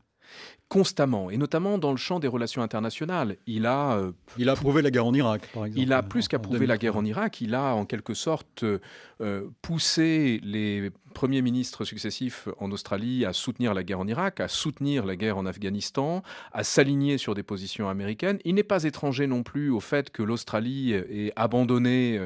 [0.74, 3.36] constamment, et notamment dans le champ des relations internationales.
[3.46, 5.80] Il a, euh, il a approuvé la guerre en Irak, par exemple.
[5.80, 10.40] Il a plus qu'approuvé la guerre en Irak, il a en quelque sorte euh, poussé
[10.42, 15.14] les premiers ministres successifs en Australie à soutenir la guerre en Irak, à soutenir la
[15.14, 18.40] guerre en Afghanistan, à s'aligner sur des positions américaines.
[18.44, 22.18] Il n'est pas étranger non plus au fait que l'Australie ait abandonné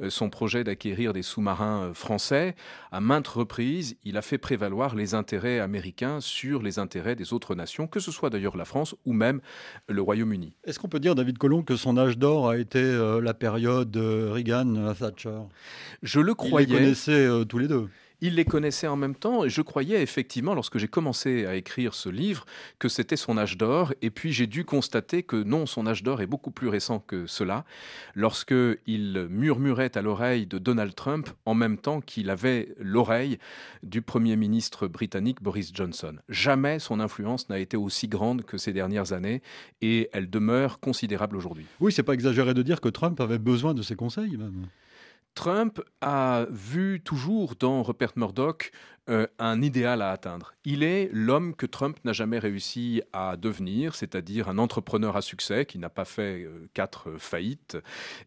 [0.00, 2.54] euh, son projet d'acquérir des sous-marins français.
[2.90, 7.54] À maintes reprises, il a fait prévaloir les intérêts américains sur les intérêts des autres
[7.54, 9.40] nations que ce soit d'ailleurs la France ou même
[9.88, 10.54] le Royaume-Uni.
[10.64, 13.94] Est-ce qu'on peut dire, David Colomb, que son âge d'or a été euh, la période
[13.96, 15.40] Reagan-Thatcher?
[16.02, 16.66] Je le croyais.
[16.66, 17.88] Ils les connaissaient euh, tous les deux.
[18.20, 21.94] Il les connaissait en même temps et je croyais effectivement, lorsque j'ai commencé à écrire
[21.94, 22.44] ce livre,
[22.78, 23.94] que c'était son âge d'or.
[24.02, 27.26] Et puis j'ai dû constater que non, son âge d'or est beaucoup plus récent que
[27.26, 27.64] cela,
[28.14, 28.54] lorsque
[28.86, 33.38] il murmurait à l'oreille de Donald Trump en même temps qu'il avait l'oreille
[33.82, 36.16] du Premier ministre britannique Boris Johnson.
[36.28, 39.42] Jamais son influence n'a été aussi grande que ces dernières années
[39.80, 41.66] et elle demeure considérable aujourd'hui.
[41.80, 44.66] Oui, c'est pas exagéré de dire que Trump avait besoin de ses conseils même.
[45.34, 48.72] Trump a vu toujours dans Rupert Murdoch
[49.08, 50.54] euh, un idéal à atteindre.
[50.64, 55.66] Il est l'homme que Trump n'a jamais réussi à devenir, c'est-à-dire un entrepreneur à succès
[55.66, 57.78] qui n'a pas fait euh, quatre faillites,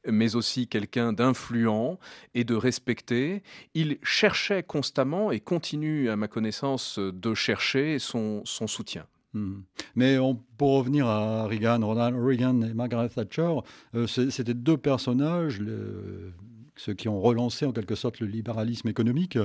[0.06, 2.00] mais aussi quelqu'un d'influent
[2.34, 3.44] et de respecté.
[3.74, 9.06] Il cherchait constamment et continue, à ma connaissance, de chercher son, soutien.
[9.34, 9.62] Hmm.
[9.96, 10.18] Mais
[10.58, 13.54] pour revenir à Reagan, Ronald Reagan et Margaret Thatcher,
[13.96, 15.62] euh, c'était deux personnages,
[16.84, 19.38] ceux qui ont relancé en quelque sorte le libéralisme économique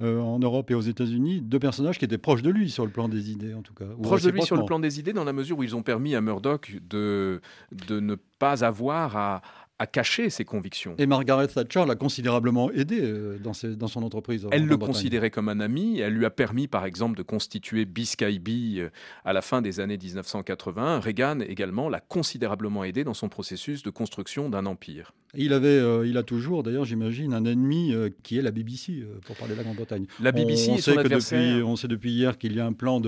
[0.00, 2.92] euh, en Europe et aux États-Unis, deux personnages qui étaient proches de lui sur le
[2.92, 3.86] plan des idées en tout cas.
[4.02, 6.14] Proches de lui sur le plan des idées dans la mesure où ils ont permis
[6.14, 7.40] à Murdoch de,
[7.72, 9.42] de ne pas avoir à,
[9.78, 10.94] à cacher ses convictions.
[10.96, 14.46] Et Margaret Thatcher l'a considérablement aidé euh, dans, dans, son entreprise.
[14.50, 16.00] Elle le considérait comme un ami.
[16.00, 18.88] Elle lui a permis, par exemple, de constituer Biscay Bee euh,
[19.24, 21.00] à la fin des années 1980.
[21.00, 25.12] Reagan également l'a considérablement aidé dans son processus de construction d'un empire.
[25.34, 29.36] Il avait, euh, il a toujours, d'ailleurs, j'imagine, un ennemi qui est la BBC, pour
[29.36, 30.06] parler de la Grande-Bretagne.
[30.20, 33.02] La BBC, on, sait que depuis, on sait depuis hier qu'il y a un plan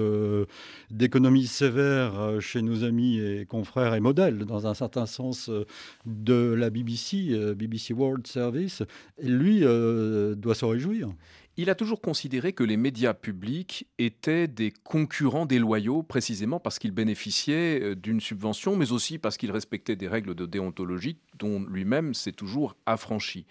[0.91, 5.51] d'économie sévère chez nos amis et confrères et modèles, dans un certain sens,
[6.05, 8.83] de la BBC, euh, BBC World Service,
[9.23, 11.09] lui euh, doit se réjouir.
[11.61, 16.93] Il a toujours considéré que les médias publics étaient des concurrents déloyaux, précisément parce qu'ils
[16.93, 22.15] bénéficiaient euh, d'une subvention, mais aussi parce qu'ils respectaient des règles de déontologie dont lui-même
[22.15, 23.45] s'est toujours affranchi.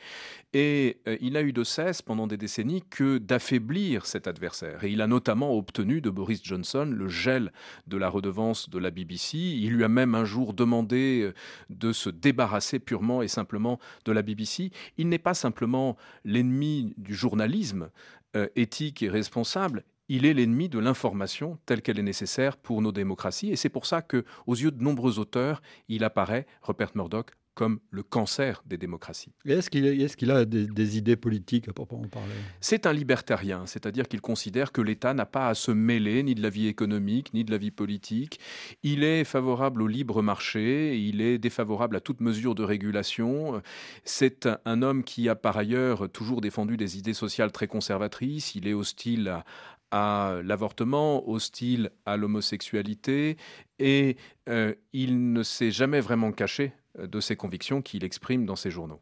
[0.54, 4.86] Et euh, il a eu de cesse pendant des décennies que d'affaiblir cet adversaire.
[4.86, 7.52] Et il a notamment obtenu de Boris Johnson le gel
[7.88, 9.38] de la redevance de la BBC.
[9.38, 11.34] Il lui a même un jour demandé euh,
[11.70, 14.72] de se débarrasser purement et simplement de la BBC.
[14.98, 17.90] Il n'est pas simplement l'ennemi du journalisme,
[18.36, 22.92] euh, éthique et responsable, il est l'ennemi de l'information telle qu'elle est nécessaire pour nos
[22.92, 23.52] démocraties.
[23.52, 27.80] Et c'est pour ça que, aux yeux de nombreux auteurs, il apparaît, Rupert Murdoch, comme
[27.90, 29.34] le cancer des démocraties.
[29.44, 32.36] Est-ce qu'il a des, idées politiques à proprement parler?
[32.62, 36.44] C'est un libertarien, c'est-à-dire qu'il considère que l'État n'a pas à se mêler ni de
[36.44, 38.40] la vie économique, ni de la vie politique.
[38.84, 43.60] Il est favorable au libre marché, il est défavorable à toute mesure de régulation.
[44.04, 48.68] C'est un homme qui a par ailleurs toujours défendu des idées sociales très conservatrices, il
[48.68, 49.46] est hostile à,
[49.90, 53.38] à l'avortement, hostile à l'homosexualité,
[53.80, 58.72] et euh, il ne s'est jamais vraiment caché de ses convictions qu'il exprime dans ses
[58.72, 59.02] journaux.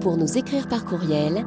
[0.00, 1.44] Pour nous écrire par courriel,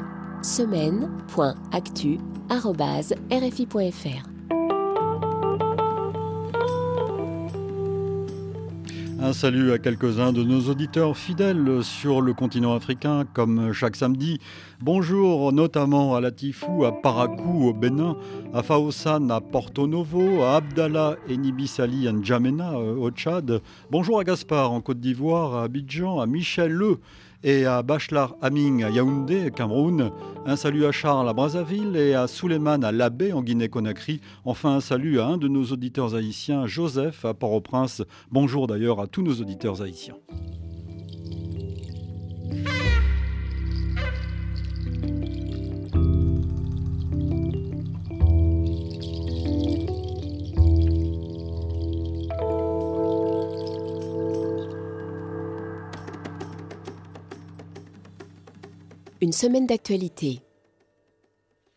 [2.60, 4.28] semaine.actu.rfi.fr.
[9.24, 14.39] Un salut à quelques-uns de nos auditeurs fidèles sur le continent africain, comme chaque samedi.
[14.82, 18.18] Bonjour notamment à Latifou, à Parakou au Bénin,
[18.52, 23.62] à Faosan à Porto Novo, à Abdallah et Nibisali à N'Djamena euh, au Tchad.
[23.91, 26.97] Bonjour à Gaspard en Côte d'Ivoire, à Abidjan, à Michel Le
[27.43, 30.11] et à Bachlar Aming à Yaoundé, Cameroun.
[30.45, 34.21] Un salut à Charles à Brazzaville et à Souleymane à Labé en Guinée-Conakry.
[34.45, 38.03] Enfin, un salut à un de nos auditeurs haïtiens, Joseph à Port-au-Prince.
[38.31, 40.15] Bonjour d'ailleurs à tous nos auditeurs haïtiens.
[59.32, 60.41] Semaine d'actualité.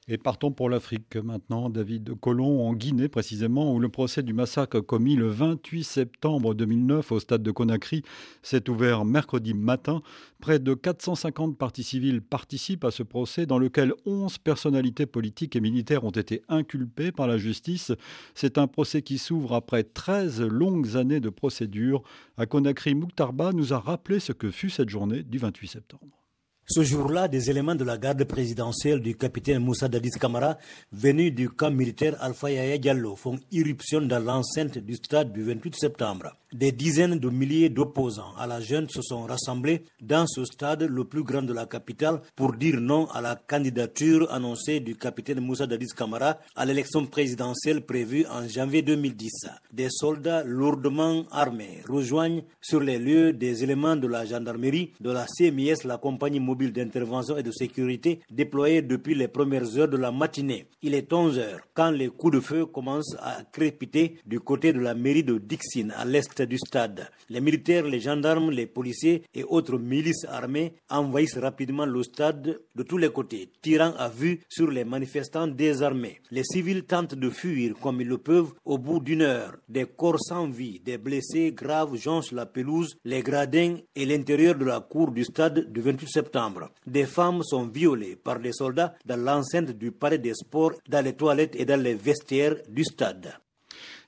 [0.08, 4.80] Et partons pour l'Afrique maintenant, David Colomb, en Guinée précisément, où le procès du massacre
[4.80, 8.02] commis le 28 septembre 2009 au stade de Conakry
[8.42, 10.02] s'est ouvert mercredi matin.
[10.40, 15.60] Près de 450 parties civiles participent à ce procès dans lequel 11 personnalités politiques et
[15.60, 17.92] militaires ont été inculpées par la justice.
[18.34, 22.02] C'est un procès qui s'ouvre après 13 longues années de procédure.
[22.36, 26.23] À Conakry, Mouktarba nous a rappelé ce que fut cette journée du 28 septembre.
[26.66, 30.56] Ce jour-là, des éléments de la garde présidentielle du capitaine Moussa Dadis Kamara,
[30.92, 35.76] venus du camp militaire Alpha Yaya Diallo, font irruption dans l'enceinte du stade du 28
[35.76, 36.32] septembre.
[36.54, 41.04] Des dizaines de milliers d'opposants à la jeune se sont rassemblés dans ce stade le
[41.04, 45.66] plus grand de la capitale pour dire non à la candidature annoncée du capitaine Moussa
[45.66, 49.48] Dadis Kamara à l'élection présidentielle prévue en janvier 2010.
[49.72, 55.26] Des soldats lourdement armés rejoignent sur les lieux des éléments de la gendarmerie, de la
[55.26, 60.12] CMIS, la compagnie mobile d'intervention et de sécurité déployée depuis les premières heures de la
[60.12, 60.66] matinée.
[60.82, 64.78] Il est 11 heures quand les coups de feu commencent à crépiter du côté de
[64.78, 67.08] la mairie de Dixine à l'est du stade.
[67.28, 72.82] Les militaires, les gendarmes, les policiers et autres milices armées envahissent rapidement le stade de
[72.84, 76.20] tous les côtés, tirant à vue sur les manifestants désarmés.
[76.30, 79.56] Les civils tentent de fuir comme ils le peuvent au bout d'une heure.
[79.68, 84.66] Des corps sans vie, des blessés graves jonchent la pelouse, les gradins et l'intérieur de
[84.66, 86.43] la cour du stade du 28 septembre.
[86.86, 91.14] Des femmes sont violées par des soldats dans l'enceinte du palais des sports, dans les
[91.14, 93.34] toilettes et dans les vestiaires du stade.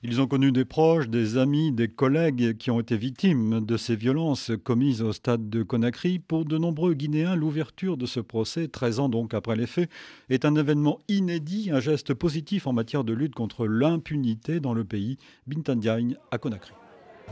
[0.03, 3.95] Ils ont connu des proches, des amis, des collègues qui ont été victimes de ces
[3.95, 6.19] violences commises au stade de Conakry.
[6.19, 9.89] Pour de nombreux Guinéens, l'ouverture de ce procès, 13 ans donc après les faits,
[10.29, 14.83] est un événement inédit, un geste positif en matière de lutte contre l'impunité dans le
[14.83, 15.17] pays.
[15.47, 16.73] Bintandiagne à Conakry.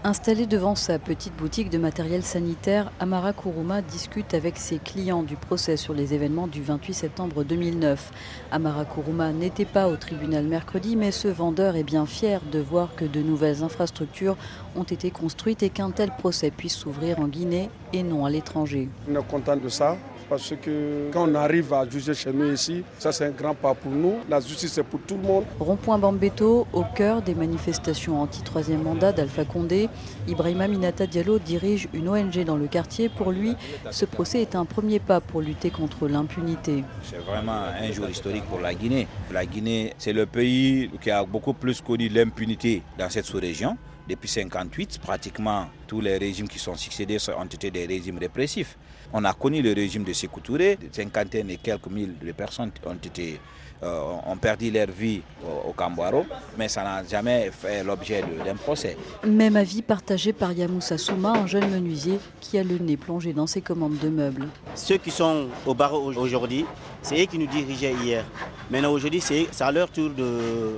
[0.03, 5.35] Installé devant sa petite boutique de matériel sanitaire, Amara Kourouma discute avec ses clients du
[5.35, 8.11] procès sur les événements du 28 septembre 2009.
[8.51, 12.93] Amara Kourouma n'était pas au tribunal mercredi, mais ce vendeur est bien fier de voir
[12.95, 14.37] que de nouvelles infrastructures
[14.75, 18.89] ont été construites et qu'un tel procès puisse s'ouvrir en Guinée et non à l'étranger.
[19.07, 19.97] De ça
[20.29, 23.73] parce que quand on arrive à juger chez nous ici, ça c'est un grand pas
[23.73, 24.15] pour nous.
[24.29, 25.45] La justice c'est pour tout le monde.
[25.59, 29.89] Rond-point Bambeto, au cœur des manifestations anti-troisième mandat d'Alpha Condé,
[30.27, 33.09] Ibrahima Minata Diallo dirige une ONG dans le quartier.
[33.09, 33.55] Pour lui,
[33.91, 36.83] ce procès est un premier pas pour lutter contre l'impunité.
[37.03, 39.07] C'est vraiment un jour historique pour la Guinée.
[39.31, 43.77] La Guinée, c'est le pays qui a beaucoup plus connu l'impunité dans cette sous-région.
[44.07, 48.77] Depuis 1958, pratiquement tous les régimes qui sont succédés ont été des régimes répressifs.
[49.17, 52.95] On a connu le régime de Sékou Touré, cinquantaine et quelques mille de personnes ont,
[52.95, 53.39] été,
[53.81, 56.25] euh, ont perdu leur vie au, au
[56.57, 58.97] mais ça n'a jamais fait l'objet d'un procès.
[59.25, 63.47] Même avis partagé par Yamoussa Souma, un jeune menuisier qui a le nez plongé dans
[63.47, 64.49] ses commandes de meubles.
[64.75, 66.65] Ceux qui sont au barreau aujourd'hui,
[67.01, 68.25] c'est eux qui nous dirigeaient hier.
[68.69, 70.77] Maintenant aujourd'hui, c'est à leur tour de,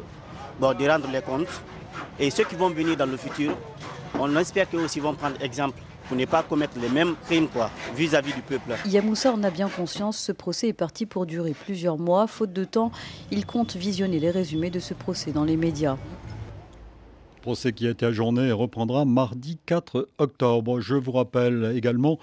[0.62, 1.48] de rendre les comptes.
[2.20, 3.58] Et ceux qui vont venir dans le futur,
[4.20, 7.48] on espère qu'eux aussi vont prendre exemple pour ne pas commettre les mêmes crimes
[7.96, 8.74] vis-à-vis du peuple.
[8.86, 12.28] Yamoussa en a bien conscience, ce procès est parti pour durer plusieurs mois.
[12.28, 12.92] Faute de temps,
[13.32, 15.98] il compte visionner les résumés de ce procès dans les médias
[17.48, 20.82] procès qui a été ajourné et reprendra mardi 4 octobre.
[20.82, 22.20] Je vous rappelle également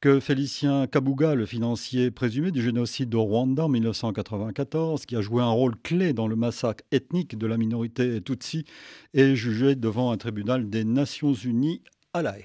[0.00, 5.42] que Félicien Kabouga, le financier présumé du génocide de Rwanda en 1994, qui a joué
[5.42, 8.66] un rôle clé dans le massacre ethnique de la minorité Tutsi,
[9.14, 11.82] est jugé devant un tribunal des Nations Unies
[12.14, 12.44] à La Haye.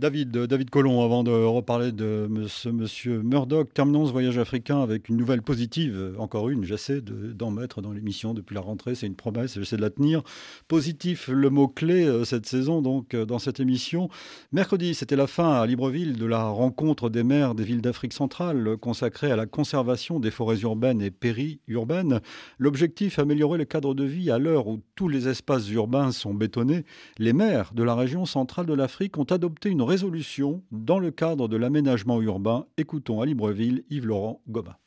[0.00, 5.10] David, David Colomb, avant de reparler de ce monsieur Murdoch, terminons ce voyage africain avec
[5.10, 9.14] une nouvelle positive, encore une, j'essaie d'en mettre dans l'émission depuis la rentrée, c'est une
[9.14, 10.22] promesse, j'essaie de la tenir.
[10.68, 14.08] Positif, le mot-clé euh, cette saison, donc euh, dans cette émission.
[14.52, 18.78] Mercredi, c'était la fin à Libreville de la rencontre des maires des villes d'Afrique centrale
[18.78, 22.20] consacrée à la conservation des forêts urbaines et périurbaines.
[22.58, 26.86] L'objectif, améliorer le cadre de vie à l'heure où tous les espaces urbains sont bétonnés.
[27.18, 31.48] Les maires de la région centrale de l'Afrique ont adopté une résolution dans le cadre
[31.48, 32.64] de l'aménagement urbain.
[32.76, 34.78] Écoutons à Libreville Yves-Laurent Goma.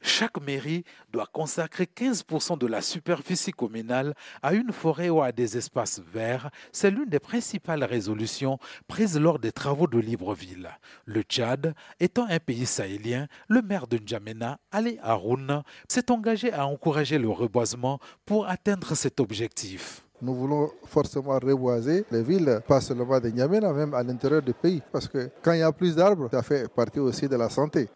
[0.00, 5.58] Chaque mairie doit consacrer 15% de la superficie communale à une forêt ou à des
[5.58, 6.48] espaces verts.
[6.72, 10.70] C'est l'une des principales résolutions prises lors des travaux de Libreville.
[11.04, 16.66] Le Tchad, étant un pays sahélien, le maire de N'Djamena, Ali Haroun, s'est engagé à
[16.66, 20.05] encourager le reboisement pour atteindre cet objectif.
[20.22, 24.82] Nous voulons forcément reboiser les villes, pas seulement de N'Djamena, même à l'intérieur du pays.
[24.90, 27.88] Parce que quand il y a plus d'arbres, ça fait partie aussi de la santé.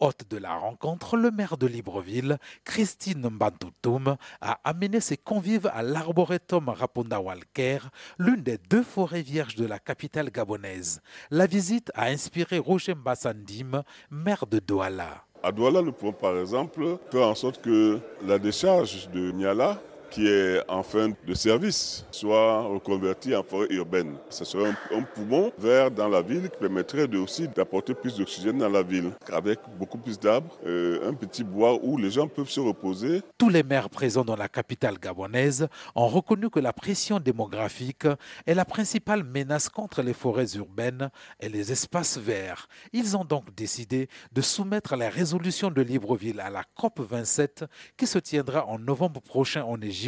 [0.00, 5.82] Hôte de la rencontre, le maire de Libreville, Christine Mbantoutoum, a amené ses convives à
[5.82, 7.80] l'arboretum Rapunda Walker,
[8.18, 11.02] l'une des deux forêts vierges de la capitale gabonaise.
[11.30, 15.22] La visite a inspiré Roger Mbassandim, maire de Douala.
[15.42, 19.80] À Douala, le pont, par exemple, fait en sorte que la décharge de Niala
[20.10, 24.16] qui est en fin de service soit reconverti en forêt urbaine.
[24.28, 28.58] Ce serait un, poumon vert dans la ville qui permettrait de aussi d'apporter plus d'oxygène
[28.58, 32.50] dans la ville, avec beaucoup plus d'arbres, euh, un petit bois où les gens peuvent
[32.50, 33.22] se reposer.
[33.38, 38.06] Tous les maires présents dans la capitale gabonaise ont reconnu que la pression démographique
[38.46, 42.68] est la principale menace contre les forêts urbaines et les espaces verts.
[42.92, 47.64] Ils ont donc décidé de soumettre la résolution de Libreville à la COP 27
[47.96, 49.99] qui se tiendra en novembre prochain en Égypte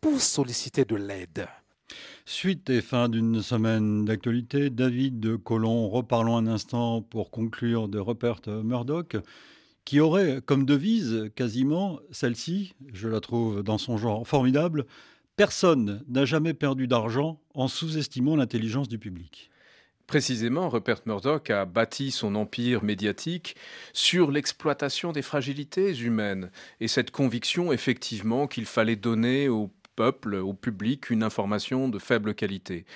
[0.00, 1.46] pour solliciter de l'aide.
[2.24, 7.98] Suite et fin d'une semaine d'actualité, David de Colomb, reparlons un instant pour conclure de
[7.98, 9.16] Rupert Murdoch,
[9.84, 14.86] qui aurait comme devise quasiment celle-ci, je la trouve dans son genre formidable,
[15.40, 19.50] Personne n'a jamais perdu d'argent en sous-estimant l'intelligence du public.
[20.10, 23.54] Précisément, Rupert Murdoch a bâti son empire médiatique
[23.92, 26.50] sur l'exploitation des fragilités humaines
[26.80, 32.34] et cette conviction effectivement qu'il fallait donner au peuple, au public, une information de faible
[32.34, 32.86] qualité.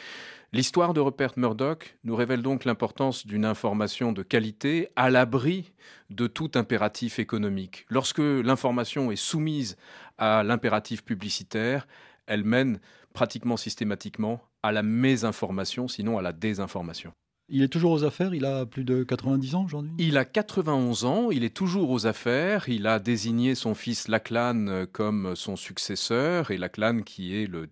[0.53, 5.73] L'histoire de Rupert Murdoch nous révèle donc l'importance d'une information de qualité à l'abri
[6.11, 7.87] de tout impératif économique.
[7.91, 9.77] Lorsque l'information est soumise
[10.19, 11.87] à l'impératif publicitaire,
[12.27, 12.81] elle mène
[13.15, 17.15] pratiquement systématiquement à la mésinformation, sinon à la désinformation.
[17.49, 19.93] Il est toujours aux affaires, il a plus de 90 ans aujourd'hui?
[19.99, 24.87] Il a 91 ans, il est toujours aux affaires, il a désigné son fils Lachlan
[24.93, 27.69] comme son successeur, et Lachlan qui est le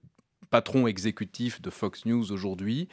[0.53, 2.87] patron exécutif de Fox News aujourd'hui.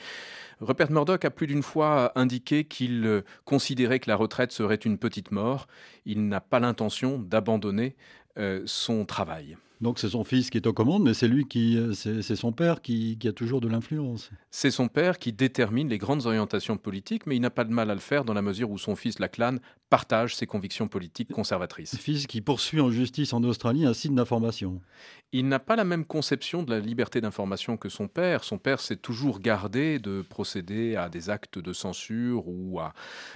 [0.62, 5.32] Rupert Murdoch a plus d'une fois indiqué qu'il considérait que la retraite serait une petite
[5.32, 5.68] mort.
[6.06, 7.98] Il n'a pas l'intention d'abandonner
[8.38, 9.58] euh, son travail.
[9.82, 12.52] Donc c'est son fils qui est aux commandes, mais c'est lui qui, euh, c'est son
[12.52, 14.30] père qui, a toujours de l'influence.
[14.52, 17.90] C'est son père qui détermine les grandes orientations politiques, mais il n'a pas de mal
[17.90, 19.56] à le faire dans la mesure où son fils Lachlan
[19.90, 21.96] partage ses convictions politiques conservatrices.
[21.96, 24.82] Fils qui poursuit en justice en Australie un site d'information.
[25.32, 28.44] Il n'a pas la même conception de la liberté d'information que son père.
[28.44, 32.94] Son père s'est toujours gardé de procéder à des actes de censure ou à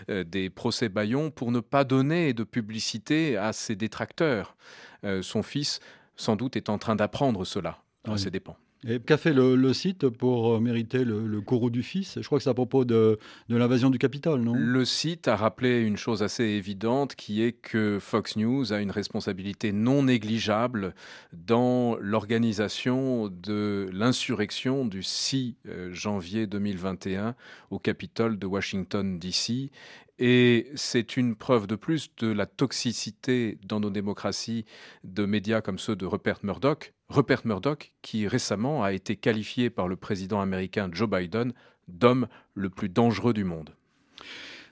[0.10, 4.58] euh, des procès baillons pour ne pas donner de publicité à ses détracteurs.
[5.06, 5.80] Euh, son fils
[6.16, 8.58] sans doute est en train d'apprendre cela à ses dépens.
[8.88, 12.20] Et qu'a fait le, site pour euh, mériter le, le, courroux du fils?
[12.20, 13.18] Je crois que c'est à propos de,
[13.50, 14.54] de l'invasion du Capitole, non?
[14.56, 18.92] Le site a rappelé une chose assez évidente qui est que Fox News a une
[18.92, 20.96] responsabilité non négligeable
[21.32, 27.36] dans l'organisation de l'insurrection du 6 euh, janvier 2021
[27.72, 29.72] au Capitole de Washington, D.C.
[30.20, 34.66] Et c'est une preuve de plus de la toxicité dans nos démocraties
[35.04, 36.94] de médias comme ceux de Rupert Murdoch.
[37.14, 41.54] Rupert Murdoch, qui récemment a été qualifié par le président américain Joe Biden
[41.88, 43.70] d'homme le plus dangereux du monde.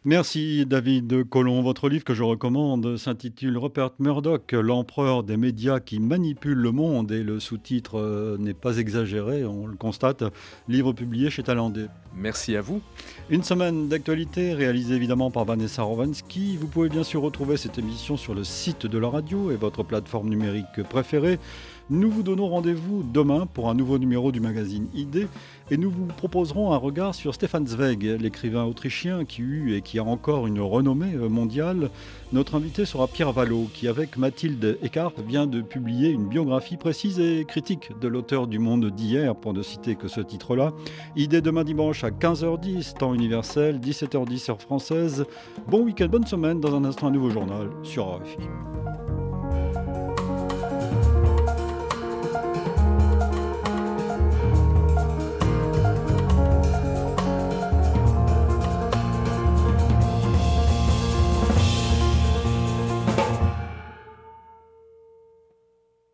[0.04, 1.62] Merci David Colomb.
[1.62, 7.12] Votre livre que je recommande s'intitule Rupert Murdoch, l'empereur des médias qui manipule le monde
[7.12, 10.24] et le sous-titre euh, n'est pas exagéré, on le constate.
[10.68, 11.86] Livre publié chez Talandé.
[12.16, 12.82] Merci à vous.
[13.30, 16.58] Une semaine d'actualité réalisée évidemment par Vanessa Rovansky.
[16.58, 19.84] Vous pouvez bien sûr retrouver cette émission sur le site de la radio et votre
[19.84, 21.38] plateforme numérique préférée.
[21.94, 25.28] Nous vous donnons rendez-vous demain pour un nouveau numéro du magazine ID
[25.70, 30.00] et nous vous proposerons un regard sur Stefan Zweig, l'écrivain autrichien qui eut et qui
[30.00, 31.90] a encore une renommée mondiale.
[32.32, 37.20] Notre invité sera Pierre Vallot qui, avec Mathilde Eckart, vient de publier une biographie précise
[37.20, 40.72] et critique de l'auteur du Monde d'hier, pour ne citer que ce titre-là.
[41.18, 45.26] ID demain dimanche à 15h10, temps universel, 17h10 heure française.
[45.68, 46.62] Bon week-end, bonne semaine.
[46.62, 48.38] Dans un instant, un nouveau journal sur RFI.